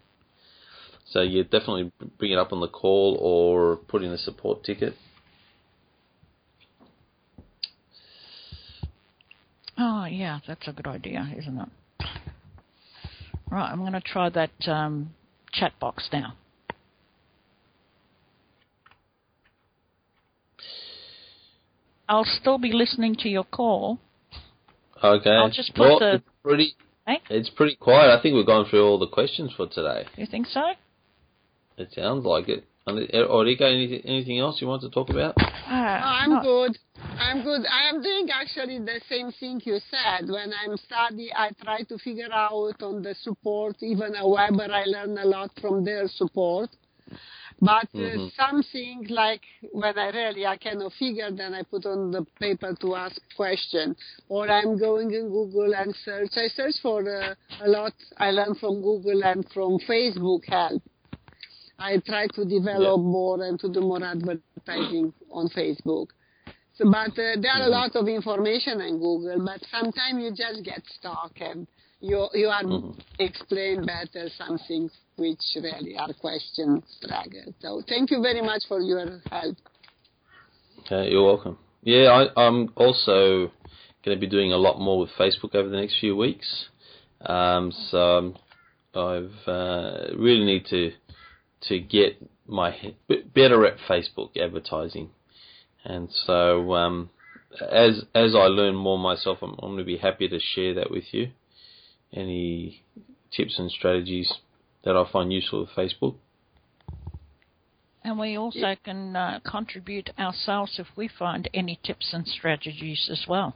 So 1.06 1.22
you 1.22 1.42
definitely 1.42 1.90
bring 2.18 2.32
it 2.32 2.38
up 2.38 2.52
on 2.52 2.60
the 2.60 2.68
call 2.68 3.18
or 3.20 3.76
put 3.76 4.02
in 4.02 4.12
a 4.12 4.18
support 4.18 4.62
ticket. 4.62 4.94
Oh, 9.76 9.99
yeah, 10.10 10.40
that's 10.46 10.66
a 10.68 10.72
good 10.72 10.86
idea, 10.86 11.28
isn't 11.38 11.58
it? 11.58 11.68
Right, 13.50 13.70
I'm 13.70 13.80
going 13.80 13.92
to 13.92 14.00
try 14.00 14.28
that 14.30 14.50
um, 14.68 15.10
chat 15.52 15.72
box 15.80 16.08
now. 16.12 16.34
I'll 22.08 22.24
still 22.24 22.58
be 22.58 22.72
listening 22.72 23.14
to 23.20 23.28
your 23.28 23.44
call. 23.44 23.98
Okay. 25.02 25.30
I'll 25.30 25.50
just 25.50 25.74
put 25.74 25.80
well, 25.88 25.98
the- 26.00 26.14
It's 26.16 26.24
pretty, 26.42 26.74
Hey? 27.06 27.18
it's 27.30 27.50
pretty 27.50 27.76
quiet. 27.76 28.10
I 28.16 28.20
think 28.20 28.34
we've 28.34 28.46
gone 28.46 28.66
through 28.68 28.84
all 28.84 28.98
the 28.98 29.06
questions 29.06 29.52
for 29.56 29.66
today. 29.68 30.06
You 30.16 30.26
think 30.26 30.46
so? 30.46 30.60
It 31.76 31.92
sounds 31.94 32.24
like 32.24 32.48
it. 32.48 32.64
Orica, 32.96 33.62
anything, 33.62 34.00
anything 34.04 34.38
else 34.38 34.60
you 34.60 34.66
want 34.66 34.82
to 34.82 34.90
talk 34.90 35.10
about? 35.10 35.34
Uh, 35.38 35.44
I'm 35.70 36.30
not- 36.30 36.42
good. 36.42 36.78
I'm 37.18 37.42
good. 37.42 37.62
I 37.66 37.88
am 37.88 38.02
doing 38.02 38.28
actually 38.30 38.78
the 38.78 39.00
same 39.08 39.30
thing 39.32 39.60
you 39.64 39.78
said. 39.90 40.28
When 40.28 40.52
I'm 40.62 40.76
study, 40.76 41.30
I 41.34 41.50
try 41.62 41.82
to 41.82 41.98
figure 41.98 42.32
out 42.32 42.82
on 42.82 43.02
the 43.02 43.14
support. 43.22 43.76
Even 43.82 44.14
Aweber, 44.14 44.70
I 44.70 44.84
learn 44.84 45.18
a 45.18 45.24
lot 45.24 45.50
from 45.60 45.84
their 45.84 46.08
support. 46.08 46.70
But 47.62 47.88
uh, 47.94 47.98
Mhm. 47.98 48.32
something 48.36 49.06
like 49.10 49.42
when 49.72 49.98
I 49.98 50.08
really 50.10 50.46
I 50.46 50.56
cannot 50.56 50.92
figure, 50.94 51.30
then 51.30 51.52
I 51.52 51.62
put 51.62 51.84
on 51.84 52.10
the 52.10 52.24
paper 52.38 52.74
to 52.80 52.94
ask 52.94 53.20
question, 53.36 53.96
or 54.30 54.48
I'm 54.50 54.78
going 54.78 55.12
in 55.12 55.28
Google 55.28 55.74
and 55.74 55.94
search. 55.96 56.30
I 56.36 56.48
search 56.48 56.76
for 56.80 57.00
uh, 57.06 57.34
a 57.60 57.68
lot. 57.68 57.92
I 58.16 58.30
learn 58.30 58.54
from 58.54 58.80
Google 58.80 59.22
and 59.24 59.46
from 59.52 59.78
Facebook 59.80 60.46
help. 60.48 60.82
I 61.80 61.96
try 61.98 62.26
to 62.34 62.44
develop 62.44 63.00
more 63.00 63.42
and 63.42 63.58
to 63.60 63.72
do 63.72 63.80
more 63.80 64.04
advertising 64.04 65.12
on 65.32 65.48
Facebook. 65.48 66.08
So, 66.74 66.90
but 66.90 67.18
uh, 67.18 67.40
there 67.40 67.52
are 67.52 67.62
a 67.62 67.68
lot 67.68 67.96
of 67.96 68.06
information 68.06 68.80
on 68.80 68.98
Google, 68.98 69.42
but 69.44 69.60
sometimes 69.70 70.22
you 70.22 70.30
just 70.30 70.62
get 70.62 70.82
stuck 70.98 71.32
and 71.40 71.66
you 72.00 72.28
you 72.34 72.48
are 72.48 72.62
Mhm. 72.62 73.00
explain 73.18 73.84
better 73.84 74.28
something 74.30 74.90
which 75.16 75.40
really 75.56 75.96
are 75.96 76.12
question 76.14 76.82
struggle. 76.86 77.54
So 77.60 77.82
thank 77.88 78.10
you 78.10 78.20
very 78.22 78.42
much 78.42 78.62
for 78.68 78.80
your 78.80 79.20
help. 79.30 79.56
You're 80.90 81.24
welcome. 81.24 81.58
Yeah, 81.82 82.10
I, 82.10 82.46
I'm 82.46 82.72
also 82.76 83.50
going 84.04 84.16
to 84.16 84.20
be 84.20 84.26
doing 84.26 84.52
a 84.52 84.56
lot 84.56 84.80
more 84.80 84.98
with 84.98 85.10
Facebook 85.18 85.54
over 85.54 85.68
the 85.68 85.76
next 85.76 85.98
few 86.00 86.16
weeks. 86.16 86.68
Um, 87.20 87.72
so 87.90 88.18
um, 88.18 88.36
I've 88.94 89.48
uh, 89.48 90.16
really 90.16 90.44
need 90.44 90.64
to 90.66 90.92
to 91.68 91.78
get 91.78 92.22
my 92.46 92.94
better 93.34 93.64
at 93.66 93.78
Facebook 93.88 94.36
advertising, 94.36 95.10
and 95.84 96.08
so 96.26 96.74
um, 96.74 97.10
as 97.60 98.04
as 98.14 98.34
I 98.34 98.46
learn 98.46 98.74
more 98.74 98.98
myself, 98.98 99.38
I'm, 99.42 99.52
I'm 99.52 99.70
going 99.70 99.78
to 99.78 99.84
be 99.84 99.98
happy 99.98 100.28
to 100.28 100.38
share 100.40 100.74
that 100.74 100.90
with 100.90 101.12
you. 101.12 101.30
Any 102.12 102.82
tips 103.30 103.58
and 103.58 103.70
strategies 103.70 104.32
that 104.84 104.96
I 104.96 105.04
find 105.10 105.32
useful 105.32 105.60
with 105.60 105.70
Facebook. 105.70 106.16
And 108.02 108.18
we 108.18 108.36
also 108.36 108.74
can 108.82 109.14
uh, 109.14 109.40
contribute 109.44 110.10
ourselves 110.18 110.78
if 110.78 110.86
we 110.96 111.06
find 111.06 111.48
any 111.52 111.78
tips 111.84 112.10
and 112.12 112.26
strategies 112.26 113.08
as 113.12 113.26
well. 113.28 113.54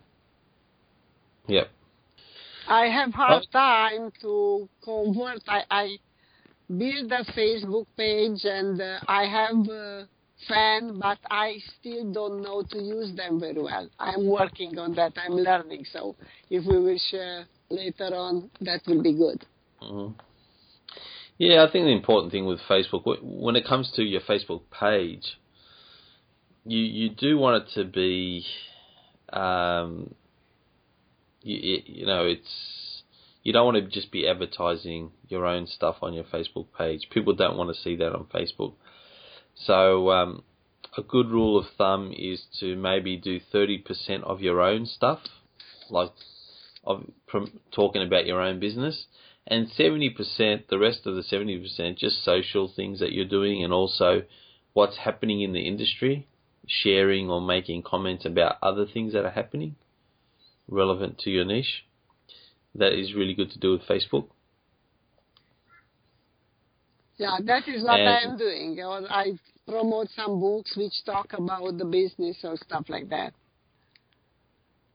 Yep. 1.49 1.71
I 2.69 2.87
have 2.87 3.13
hard 3.13 3.47
time 3.53 4.13
to 4.21 4.69
convert. 4.83 5.43
I, 5.49 5.63
I 5.71 5.97
build 6.69 7.13
a 7.13 7.25
Facebook 7.33 7.87
page 7.97 8.45
and 8.45 8.81
uh, 8.81 8.99
I 9.09 9.25
have 9.27 9.69
a 9.69 10.09
fan, 10.49 10.99
but 11.01 11.19
I 11.31 11.57
still 11.79 12.13
don't 12.13 12.43
know 12.43 12.63
to 12.63 12.79
use 12.79 13.15
them 13.17 13.41
very 13.41 13.61
well. 13.63 13.89
I'm 13.99 14.27
working 14.27 14.79
on 14.79 14.95
that. 14.95 15.13
I'm 15.17 15.35
learning. 15.35 15.85
So 15.93 16.17
if 16.51 16.65
we 16.67 16.79
will 16.79 16.99
share 17.11 17.47
later 17.71 18.15
on, 18.15 18.51
that 18.61 18.83
will 18.87 19.03
be 19.03 19.13
good. 19.15 19.45
hmm 19.81 20.09
Yeah, 21.39 21.65
I 21.65 21.71
think 21.71 21.85
the 21.87 21.93
important 21.93 22.33
thing 22.33 22.47
with 22.47 22.61
Facebook, 22.69 23.03
when 23.23 23.57
it 23.57 23.67
comes 23.67 23.91
to 23.97 24.03
your 24.03 24.21
Facebook 24.23 24.63
page, 24.71 25.39
you 26.65 26.79
you 26.79 27.09
do 27.11 27.37
want 27.39 27.63
it 27.63 27.75
to 27.75 27.85
be, 27.85 28.47
um, 29.33 30.15
you- 31.43 31.83
you 31.87 32.07
know, 32.07 32.25
it's 32.25 33.03
you 33.43 33.53
don't 33.53 33.67
want 33.67 33.77
to 33.77 33.83
just 33.83 34.11
be 34.11 34.27
advertising 34.27 35.13
your 35.35 35.47
own 35.47 35.67
stuff 35.67 35.97
on 36.03 36.15
your 36.15 36.25
Facebook 36.25 36.67
page. 36.77 37.09
People 37.11 37.35
don't 37.35 37.57
want 37.57 37.75
to 37.75 37.83
see 37.83 37.97
that 37.97 38.13
on 38.13 38.27
Facebook. 38.35 38.75
So 39.55 40.11
um, 40.11 40.43
a 40.97 41.03
good 41.03 41.29
rule 41.29 41.59
of 41.59 41.67
thumb 41.77 42.13
is 42.17 42.43
to 42.61 42.77
maybe 42.77 43.17
do 43.17 43.41
thirty 43.53 43.79
percent 43.79 44.25
of 44.25 44.41
your 44.41 44.61
own 44.61 44.87
stuff, 44.87 45.21
like 45.91 46.11
of 46.85 47.05
talking 47.73 48.03
about 48.03 48.27
your 48.27 48.41
own 48.41 48.61
business, 48.61 49.07
and 49.47 49.69
70%, 49.71 50.69
the 50.69 50.79
rest 50.79 51.07
of 51.07 51.15
the 51.17 51.23
70%, 51.23 51.99
just 51.99 52.25
social 52.25 52.71
things 52.75 53.01
that 53.01 53.13
you're 53.13 53.25
doing 53.25 53.63
and 53.63 53.73
also 53.73 54.23
what's 54.73 54.99
happening 54.99 55.43
in 55.43 55.53
the 55.53 55.67
industry, 55.67 56.27
sharing 56.67 57.31
or 57.31 57.41
making 57.41 57.83
comments 57.83 58.25
about 58.25 58.57
other 58.63 58.87
things 58.87 59.13
that 59.13 59.25
are 59.25 59.31
happening 59.31 59.77
relevant 60.69 61.19
to 61.19 61.31
your 61.31 61.45
niche. 61.45 61.85
That 62.75 62.99
is 62.99 63.15
really 63.15 63.35
good 63.35 63.51
to 63.53 63.59
do 63.59 63.73
with 63.73 63.83
Facebook. 63.83 64.29
Yeah, 67.17 67.37
that 67.45 67.69
is 67.69 67.85
what 67.85 68.01
I'm 68.01 68.37
doing. 68.37 68.79
Or 68.81 69.11
I 69.11 69.33
promote 69.69 70.09
some 70.17 70.41
books 70.41 70.77
which 70.77 70.93
talk 71.07 71.33
about 71.33 71.79
the 71.79 71.85
business 71.85 72.37
or 72.43 72.57
stuff 72.57 72.87
like 72.89 73.09
that. 73.11 73.33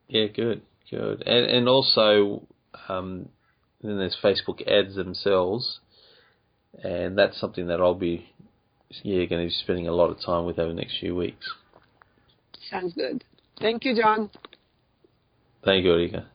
Yeah, 0.07 0.27
good, 0.27 0.61
good. 0.89 1.23
And 1.25 1.45
and 1.45 1.69
also, 1.69 2.47
um, 2.87 3.29
then 3.81 3.97
there's 3.97 4.17
Facebook 4.21 4.67
ads 4.67 4.95
themselves, 4.95 5.79
and 6.83 7.17
that's 7.17 7.39
something 7.39 7.67
that 7.67 7.79
I'll 7.79 7.95
be, 7.95 8.29
yeah, 9.03 9.25
going 9.25 9.41
to 9.41 9.47
be 9.47 9.55
spending 9.63 9.87
a 9.87 9.93
lot 9.93 10.09
of 10.09 10.17
time 10.25 10.45
with 10.45 10.59
over 10.59 10.69
the 10.69 10.75
next 10.75 10.99
few 10.99 11.15
weeks. 11.15 11.45
Sounds 12.69 12.93
good. 12.93 13.23
Thank 13.59 13.85
you, 13.85 13.95
John. 13.95 14.29
Thank 15.63 15.85
you, 15.85 15.91
Erika. 15.91 16.27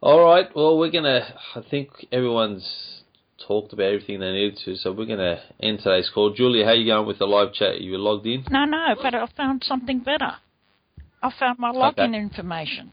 All 0.00 0.24
right. 0.24 0.48
Well, 0.54 0.78
we're 0.78 0.90
gonna. 0.90 1.34
I 1.54 1.62
think 1.70 1.90
everyone's 2.10 3.01
talked 3.46 3.72
about 3.72 3.84
everything 3.84 4.20
they 4.20 4.32
needed 4.32 4.58
to, 4.64 4.76
so 4.76 4.92
we're 4.92 5.06
gonna 5.06 5.40
end 5.60 5.78
today's 5.78 6.10
call. 6.12 6.32
Julia, 6.32 6.64
how 6.64 6.72
you 6.72 6.86
going 6.86 7.06
with 7.06 7.18
the 7.18 7.26
live 7.26 7.52
chat? 7.52 7.80
You 7.80 7.96
logged 7.98 8.26
in? 8.26 8.44
No, 8.50 8.64
no, 8.64 8.94
but 9.00 9.14
I 9.14 9.26
found 9.36 9.64
something 9.64 10.00
better. 10.00 10.34
I 11.22 11.30
found 11.38 11.58
my 11.58 11.70
login 11.70 12.14
information. 12.14 12.92